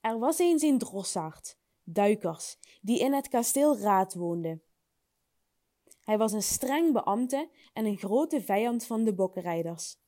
Er 0.01 0.19
was 0.19 0.39
eens 0.39 0.63
een 0.63 0.79
drossaard, 0.79 1.59
Duikers, 1.85 2.59
die 2.81 2.99
in 2.99 3.13
het 3.13 3.29
kasteel 3.29 3.79
Raad 3.79 4.15
woonde. 4.15 4.61
Hij 6.05 6.19
was 6.19 6.33
een 6.33 6.43
streng 6.43 6.93
beambte 6.93 7.49
en 7.73 7.85
een 7.85 7.97
grote 7.97 8.41
vijand 8.41 8.87
van 8.87 9.05
de 9.05 9.15
bokkenrijders. 9.15 9.99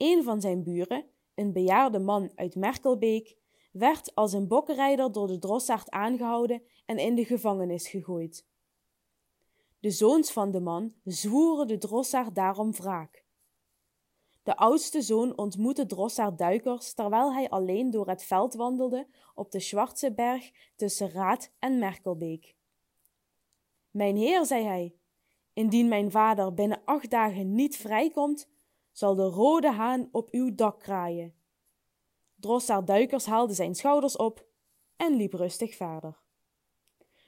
Een 0.00 0.22
van 0.22 0.40
zijn 0.40 0.62
buren, 0.62 1.04
een 1.34 1.52
bejaarde 1.52 1.98
man 1.98 2.30
uit 2.34 2.54
Merkelbeek, 2.54 3.36
werd 3.72 4.14
als 4.14 4.32
een 4.32 4.48
bokkenrijder 4.48 5.12
door 5.12 5.26
de 5.26 5.38
drossaard 5.38 5.90
aangehouden 5.90 6.62
en 6.86 6.98
in 6.98 7.14
de 7.14 7.24
gevangenis 7.24 7.88
gegooid. 7.88 8.46
De 9.80 9.90
zoons 9.90 10.32
van 10.32 10.50
de 10.50 10.60
man 10.60 10.94
zwoeren 11.04 11.66
de 11.66 11.78
drossaard 11.78 12.34
daarom 12.34 12.72
wraak. 12.72 13.24
De 14.42 14.56
oudste 14.56 15.02
zoon 15.02 15.38
ontmoette 15.38 15.86
drossaard 15.86 16.38
Duikers 16.38 16.94
terwijl 16.94 17.34
hij 17.34 17.48
alleen 17.48 17.90
door 17.90 18.08
het 18.08 18.24
veld 18.24 18.54
wandelde 18.54 19.06
op 19.34 19.50
de 19.50 19.60
Schwarze 19.60 20.12
Berg 20.12 20.50
tussen 20.76 21.10
Raad 21.10 21.52
en 21.58 21.78
Merkelbeek. 21.78 22.54
Mijn 23.90 24.16
heer, 24.16 24.46
zei 24.46 24.64
hij, 24.64 24.94
indien 25.52 25.88
mijn 25.88 26.10
vader 26.10 26.54
binnen 26.54 26.82
acht 26.84 27.10
dagen 27.10 27.54
niet 27.54 27.76
vrijkomt, 27.76 28.49
zal 28.92 29.14
de 29.14 29.24
rode 29.24 29.70
haan 29.70 30.08
op 30.12 30.28
uw 30.30 30.54
dak 30.54 30.78
kraaien. 30.78 31.34
Drossaard 32.36 32.86
Duikers 32.86 33.26
haalde 33.26 33.54
zijn 33.54 33.74
schouders 33.74 34.16
op 34.16 34.46
en 34.96 35.16
liep 35.16 35.32
rustig 35.32 35.76
verder. 35.76 36.18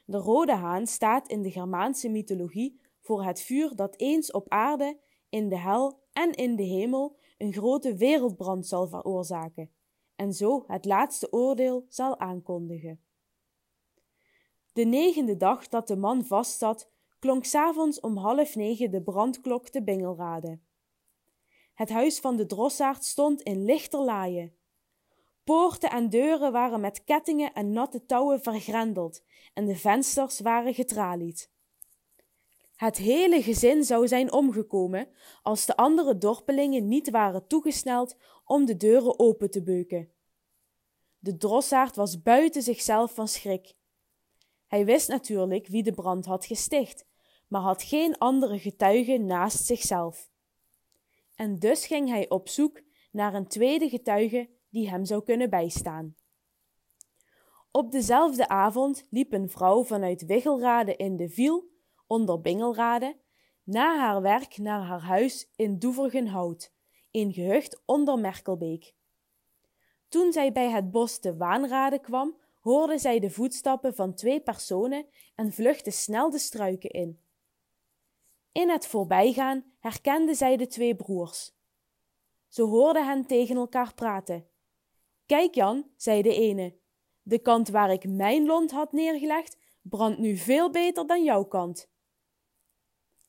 De 0.04 0.18
rode 0.18 0.54
haan 0.54 0.86
staat 0.86 1.28
in 1.28 1.42
de 1.42 1.50
Germaanse 1.50 2.08
mythologie 2.08 2.80
voor 3.00 3.24
het 3.24 3.40
vuur 3.40 3.74
dat 3.74 3.96
eens 3.96 4.30
op 4.30 4.48
aarde, 4.48 4.98
in 5.28 5.48
de 5.48 5.58
hel 5.58 6.00
en 6.12 6.32
in 6.32 6.56
de 6.56 6.62
hemel 6.62 7.16
een 7.38 7.52
grote 7.52 7.94
wereldbrand 7.96 8.66
zal 8.66 8.88
veroorzaken 8.88 9.70
en 10.22 10.32
zo 10.32 10.64
het 10.66 10.84
laatste 10.84 11.32
oordeel 11.32 11.86
zal 11.88 12.18
aankondigen. 12.18 13.00
De 14.72 14.84
negende 14.84 15.36
dag 15.36 15.68
dat 15.68 15.88
de 15.88 15.96
man 15.96 16.24
vastzat, 16.24 16.90
klonk 17.18 17.44
s'avonds 17.44 18.00
om 18.00 18.16
half 18.16 18.54
negen 18.54 18.90
de 18.90 19.02
brandklok 19.02 19.68
te 19.68 19.82
Bingelrade. 19.82 20.58
Het 21.74 21.90
huis 21.90 22.20
van 22.20 22.36
de 22.36 22.46
drossaard 22.46 23.04
stond 23.04 23.40
in 23.40 23.64
lichterlaaien. 23.64 24.54
Poorten 25.44 25.90
en 25.90 26.08
deuren 26.08 26.52
waren 26.52 26.80
met 26.80 27.04
kettingen 27.04 27.52
en 27.52 27.72
natte 27.72 28.06
touwen 28.06 28.42
vergrendeld 28.42 29.22
en 29.54 29.66
de 29.66 29.76
vensters 29.76 30.40
waren 30.40 30.74
getralied. 30.74 31.50
Het 32.76 32.96
hele 32.96 33.42
gezin 33.42 33.84
zou 33.84 34.08
zijn 34.08 34.32
omgekomen 34.32 35.08
als 35.42 35.66
de 35.66 35.76
andere 35.76 36.18
dorpelingen 36.18 36.88
niet 36.88 37.10
waren 37.10 37.46
toegesneld 37.46 38.16
om 38.44 38.64
de 38.64 38.76
deuren 38.76 39.18
open 39.18 39.50
te 39.50 39.62
beuken. 39.62 40.10
De 41.18 41.36
drossaard 41.36 41.96
was 41.96 42.22
buiten 42.22 42.62
zichzelf 42.62 43.14
van 43.14 43.28
schrik. 43.28 43.74
Hij 44.66 44.84
wist 44.84 45.08
natuurlijk 45.08 45.66
wie 45.66 45.82
de 45.82 45.92
brand 45.92 46.24
had 46.24 46.44
gesticht, 46.44 47.06
maar 47.48 47.60
had 47.60 47.82
geen 47.82 48.18
andere 48.18 48.58
getuigen 48.58 49.26
naast 49.26 49.64
zichzelf. 49.64 50.31
En 51.34 51.58
dus 51.58 51.86
ging 51.86 52.08
hij 52.08 52.28
op 52.28 52.48
zoek 52.48 52.80
naar 53.10 53.34
een 53.34 53.48
tweede 53.48 53.88
getuige 53.88 54.48
die 54.70 54.90
hem 54.90 55.04
zou 55.04 55.22
kunnen 55.22 55.50
bijstaan. 55.50 56.16
Op 57.70 57.92
dezelfde 57.92 58.48
avond 58.48 59.06
liep 59.10 59.32
een 59.32 59.48
vrouw 59.48 59.84
vanuit 59.84 60.26
Wiggelrade 60.26 60.96
in 60.96 61.16
de 61.16 61.28
Viel, 61.28 61.70
onder 62.06 62.40
Bingelrade, 62.40 63.16
na 63.64 63.98
haar 63.98 64.22
werk 64.22 64.58
naar 64.58 64.82
haar 64.82 65.00
huis 65.02 65.50
in 65.56 65.78
Doevergenhout, 65.78 66.72
een 67.10 67.32
gehucht 67.32 67.82
onder 67.84 68.18
Merkelbeek. 68.18 68.94
Toen 70.08 70.32
zij 70.32 70.52
bij 70.52 70.70
het 70.70 70.90
bos 70.90 71.18
te 71.18 71.36
Waanrade 71.36 71.98
kwam, 71.98 72.36
hoorde 72.60 72.98
zij 72.98 73.18
de 73.18 73.30
voetstappen 73.30 73.94
van 73.94 74.14
twee 74.14 74.40
personen 74.40 75.06
en 75.34 75.52
vluchtte 75.52 75.90
snel 75.90 76.30
de 76.30 76.38
struiken 76.38 76.90
in. 76.90 77.20
In 78.52 78.70
het 78.70 78.86
voorbijgaan 78.86 79.64
herkende 79.78 80.34
zij 80.34 80.56
de 80.56 80.66
twee 80.66 80.96
broers. 80.96 81.54
Ze 82.48 82.62
hoorde 82.62 83.04
hen 83.04 83.26
tegen 83.26 83.56
elkaar 83.56 83.94
praten. 83.94 84.46
Kijk 85.26 85.54
Jan, 85.54 85.90
zei 85.96 86.22
de 86.22 86.34
ene, 86.34 86.76
de 87.22 87.38
kant 87.38 87.68
waar 87.68 87.92
ik 87.92 88.08
mijn 88.08 88.46
lont 88.46 88.70
had 88.70 88.92
neergelegd, 88.92 89.56
brandt 89.82 90.18
nu 90.18 90.36
veel 90.36 90.70
beter 90.70 91.06
dan 91.06 91.24
jouw 91.24 91.44
kant. 91.44 91.90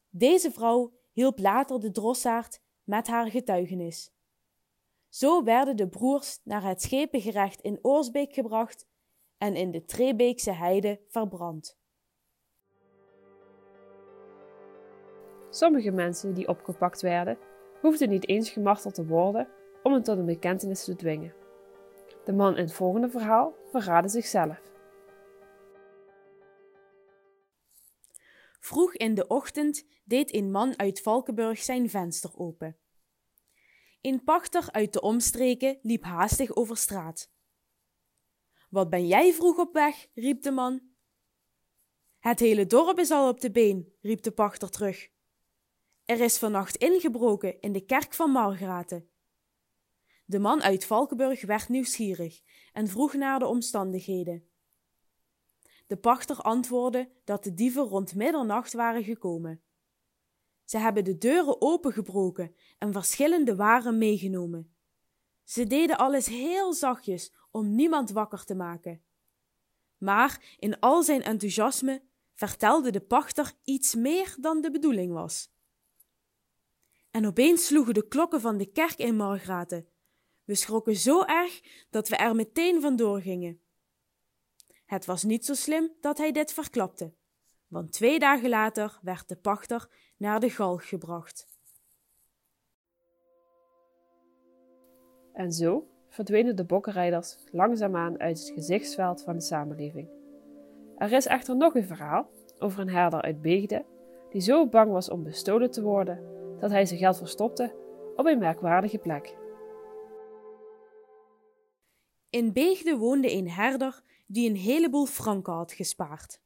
Deze 0.09 0.51
vrouw 0.51 0.93
hielp 1.11 1.39
later 1.39 1.79
de 1.79 1.91
drossaard 1.91 2.61
met 2.83 3.07
haar 3.07 3.29
getuigenis. 3.29 4.11
Zo 5.09 5.43
werden 5.43 5.75
de 5.75 5.89
broers 5.89 6.39
naar 6.43 6.63
het 6.63 6.81
schepengerecht 6.81 7.61
in 7.61 7.79
Oorsbeek 7.81 8.33
gebracht 8.33 8.87
en 9.37 9.55
in 9.55 9.71
de 9.71 9.85
Trebeekse 9.85 10.51
heide 10.51 11.01
verbrand. 11.07 11.77
Sommige 15.53 15.91
mensen 15.91 16.33
die 16.33 16.47
opgepakt 16.47 17.01
werden, 17.01 17.37
hoefden 17.81 18.09
niet 18.09 18.27
eens 18.27 18.49
gemarteld 18.49 18.93
te 18.93 19.05
worden 19.05 19.47
om 19.83 19.93
hen 19.93 20.03
tot 20.03 20.17
een 20.17 20.25
bekentenis 20.25 20.83
te 20.83 20.95
dwingen. 20.95 21.33
De 22.25 22.33
man 22.33 22.57
in 22.57 22.63
het 22.63 22.73
volgende 22.73 23.09
verhaal 23.09 23.55
verraadde 23.71 24.09
zichzelf. 24.09 24.61
Vroeg 28.59 28.93
in 28.93 29.13
de 29.13 29.27
ochtend 29.27 29.85
deed 30.03 30.33
een 30.33 30.51
man 30.51 30.79
uit 30.79 31.01
Valkenburg 31.01 31.59
zijn 31.59 31.89
venster 31.89 32.31
open. 32.37 32.77
Een 34.01 34.23
pachter 34.23 34.71
uit 34.71 34.93
de 34.93 35.01
omstreken 35.01 35.79
liep 35.81 36.03
haastig 36.03 36.55
over 36.55 36.77
straat. 36.77 37.31
Wat 38.69 38.89
ben 38.89 39.07
jij 39.07 39.33
vroeg 39.33 39.57
op 39.57 39.73
weg? 39.73 40.07
riep 40.13 40.41
de 40.41 40.51
man. 40.51 40.81
Het 42.19 42.39
hele 42.39 42.65
dorp 42.65 42.99
is 42.99 43.11
al 43.11 43.29
op 43.29 43.41
de 43.41 43.51
been, 43.51 43.93
riep 44.01 44.21
de 44.21 44.31
pachter 44.31 44.69
terug. 44.69 45.11
Er 46.05 46.19
is 46.19 46.37
vannacht 46.37 46.75
ingebroken 46.75 47.61
in 47.61 47.71
de 47.71 47.85
kerk 47.85 48.13
van 48.13 48.31
Margraten. 48.31 49.09
De 50.25 50.39
man 50.39 50.61
uit 50.61 50.85
Valkenburg 50.85 51.45
werd 51.45 51.69
nieuwsgierig 51.69 52.41
en 52.73 52.87
vroeg 52.87 53.13
naar 53.13 53.39
de 53.39 53.45
omstandigheden. 53.45 54.47
De 55.87 55.97
pachter 55.97 56.41
antwoordde 56.41 57.11
dat 57.23 57.43
de 57.43 57.53
dieven 57.53 57.83
rond 57.83 58.15
middernacht 58.15 58.73
waren 58.73 59.03
gekomen. 59.03 59.61
Ze 60.63 60.77
hebben 60.77 61.03
de 61.03 61.17
deuren 61.17 61.61
opengebroken 61.61 62.55
en 62.77 62.91
verschillende 62.91 63.55
waren 63.55 63.97
meegenomen. 63.97 64.75
Ze 65.43 65.67
deden 65.67 65.97
alles 65.97 66.27
heel 66.27 66.73
zachtjes 66.73 67.33
om 67.51 67.75
niemand 67.75 68.09
wakker 68.09 68.43
te 68.43 68.55
maken. 68.55 69.03
Maar 69.97 70.55
in 70.59 70.79
al 70.79 71.03
zijn 71.03 71.23
enthousiasme 71.23 72.03
vertelde 72.33 72.91
de 72.91 73.01
pachter 73.01 73.53
iets 73.63 73.95
meer 73.95 74.35
dan 74.39 74.61
de 74.61 74.71
bedoeling 74.71 75.13
was. 75.13 75.52
En 77.13 77.27
opeens 77.27 77.65
sloegen 77.65 77.93
de 77.93 78.07
klokken 78.07 78.41
van 78.41 78.57
de 78.57 78.65
kerk 78.65 78.97
in 78.97 79.15
Margraten. 79.15 79.87
We 80.43 80.55
schrokken 80.55 80.95
zo 80.95 81.23
erg 81.23 81.61
dat 81.89 82.09
we 82.09 82.15
er 82.15 82.35
meteen 82.35 82.81
vandoor 82.81 83.21
gingen. 83.21 83.59
Het 84.85 85.05
was 85.05 85.23
niet 85.23 85.45
zo 85.45 85.53
slim 85.53 85.91
dat 86.01 86.17
hij 86.17 86.31
dit 86.31 86.53
verklapte, 86.53 87.13
want 87.67 87.91
twee 87.91 88.19
dagen 88.19 88.49
later 88.49 88.99
werd 89.01 89.29
de 89.29 89.35
pachter 89.35 89.89
naar 90.17 90.39
de 90.39 90.49
galg 90.49 90.89
gebracht. 90.89 91.47
En 95.33 95.51
zo 95.51 95.87
verdwenen 96.09 96.55
de 96.55 96.65
bokkenrijders 96.65 97.37
langzaamaan 97.51 98.19
uit 98.19 98.39
het 98.39 98.51
gezichtsveld 98.53 99.23
van 99.23 99.35
de 99.35 99.41
samenleving. 99.41 100.09
Er 100.97 101.11
is 101.11 101.25
echter 101.25 101.55
nog 101.55 101.75
een 101.75 101.85
verhaal 101.85 102.29
over 102.59 102.79
een 102.79 102.89
herder 102.89 103.21
uit 103.21 103.41
Beegde 103.41 103.85
die 104.29 104.41
zo 104.41 104.67
bang 104.67 104.91
was 104.91 105.09
om 105.09 105.23
bestolen 105.23 105.71
te 105.71 105.81
worden 105.81 106.32
dat 106.63 106.71
hij 106.71 106.85
zijn 106.85 106.99
geld 106.99 107.17
verstopte 107.17 107.75
op 108.15 108.25
een 108.25 108.39
merkwaardige 108.39 108.97
plek. 108.97 109.37
In 112.29 112.53
Beegde 112.53 112.97
woonde 112.97 113.31
een 113.31 113.49
herder 113.49 114.01
die 114.27 114.49
een 114.49 114.55
heleboel 114.55 115.05
franken 115.05 115.53
had 115.53 115.71
gespaard. 115.71 116.41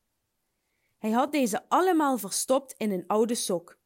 Hij 0.98 1.12
had 1.12 1.32
deze 1.32 1.70
allemaal 1.70 2.18
verstopt 2.18 2.74
in 2.78 2.92
een 2.92 3.08
oude 3.08 3.36
sok. 3.36 3.80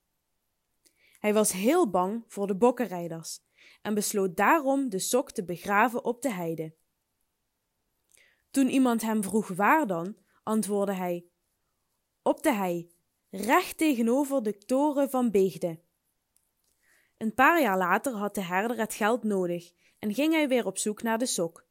Hij 1.19 1.33
was 1.33 1.51
heel 1.51 1.89
bang 1.89 2.23
voor 2.27 2.47
de 2.47 2.55
bokkenrijders 2.55 3.39
en 3.81 3.93
besloot 3.93 4.35
daarom 4.35 4.89
de 4.89 4.99
sok 4.99 5.31
te 5.31 5.43
begraven 5.43 6.03
op 6.03 6.21
de 6.21 6.31
heide. 6.31 6.73
Toen 8.51 8.69
iemand 8.69 9.01
hem 9.01 9.23
vroeg 9.23 9.47
waar 9.47 9.87
dan, 9.87 10.15
antwoordde 10.43 10.93
hij: 10.93 11.25
Op 12.21 12.43
de 12.43 12.53
hei, 12.53 12.91
recht 13.29 13.77
tegenover 13.77 14.43
de 14.43 14.57
toren 14.57 15.09
van 15.09 15.31
Beegde. 15.31 15.79
Een 17.21 17.33
paar 17.33 17.61
jaar 17.61 17.77
later 17.77 18.13
had 18.13 18.35
de 18.35 18.41
herder 18.41 18.77
het 18.77 18.93
geld 18.93 19.23
nodig 19.23 19.71
en 19.99 20.13
ging 20.13 20.33
hij 20.33 20.47
weer 20.47 20.65
op 20.65 20.77
zoek 20.77 21.01
naar 21.01 21.17
de 21.17 21.25
sok. 21.25 21.65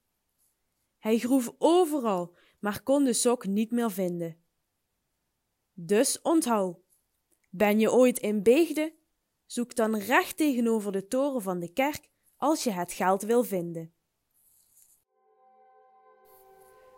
Hij 0.99 1.19
groef 1.19 1.55
overal, 1.59 2.37
maar 2.59 2.83
kon 2.83 3.05
de 3.05 3.13
sok 3.13 3.47
niet 3.47 3.71
meer 3.71 3.91
vinden. 3.91 4.37
Dus 5.73 6.21
onthoud: 6.23 6.79
ben 7.49 7.79
je 7.81 7.93
ooit 7.93 8.19
in 8.19 8.43
Beegde? 8.43 8.95
Zoek 9.47 9.75
dan 9.75 9.97
recht 9.97 10.37
tegenover 10.37 10.93
de 10.93 11.07
toren 11.07 11.43
van 11.43 11.59
de 11.59 11.73
kerk 11.73 12.09
als 12.37 12.65
je 12.65 12.71
het 12.71 12.93
geld 12.93 13.23
wil 13.23 13.45
vinden. 13.45 13.93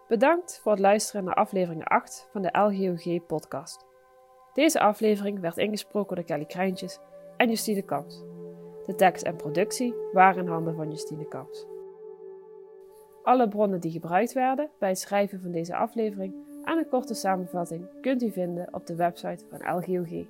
Bedankt 0.08 0.60
voor 0.62 0.72
het 0.72 0.80
luisteren 0.80 1.24
naar 1.24 1.34
aflevering 1.34 1.84
8 1.84 2.28
van 2.32 2.42
de 2.42 2.58
LGOG 2.58 3.26
podcast. 3.26 3.84
Deze 4.52 4.80
aflevering 4.80 5.40
werd 5.40 5.56
ingesproken 5.56 6.16
door 6.16 6.24
Kelly 6.24 6.46
Krijntjes 6.46 6.98
en 7.36 7.48
Justine 7.48 7.82
Kamps. 7.82 8.31
De 8.86 8.94
tekst 8.94 9.24
en 9.24 9.36
productie 9.36 9.94
waren 10.12 10.44
in 10.44 10.50
handen 10.50 10.74
van 10.74 10.90
Justine 10.90 11.28
Kamps. 11.28 11.66
Alle 13.22 13.48
bronnen 13.48 13.80
die 13.80 13.90
gebruikt 13.90 14.32
werden 14.32 14.70
bij 14.78 14.88
het 14.88 14.98
schrijven 14.98 15.40
van 15.40 15.50
deze 15.50 15.76
aflevering 15.76 16.34
en 16.64 16.78
een 16.78 16.88
korte 16.88 17.14
samenvatting 17.14 17.86
kunt 18.00 18.22
u 18.22 18.30
vinden 18.30 18.74
op 18.74 18.86
de 18.86 18.94
website 18.94 19.44
van 19.50 19.76
LGOG. 19.76 20.26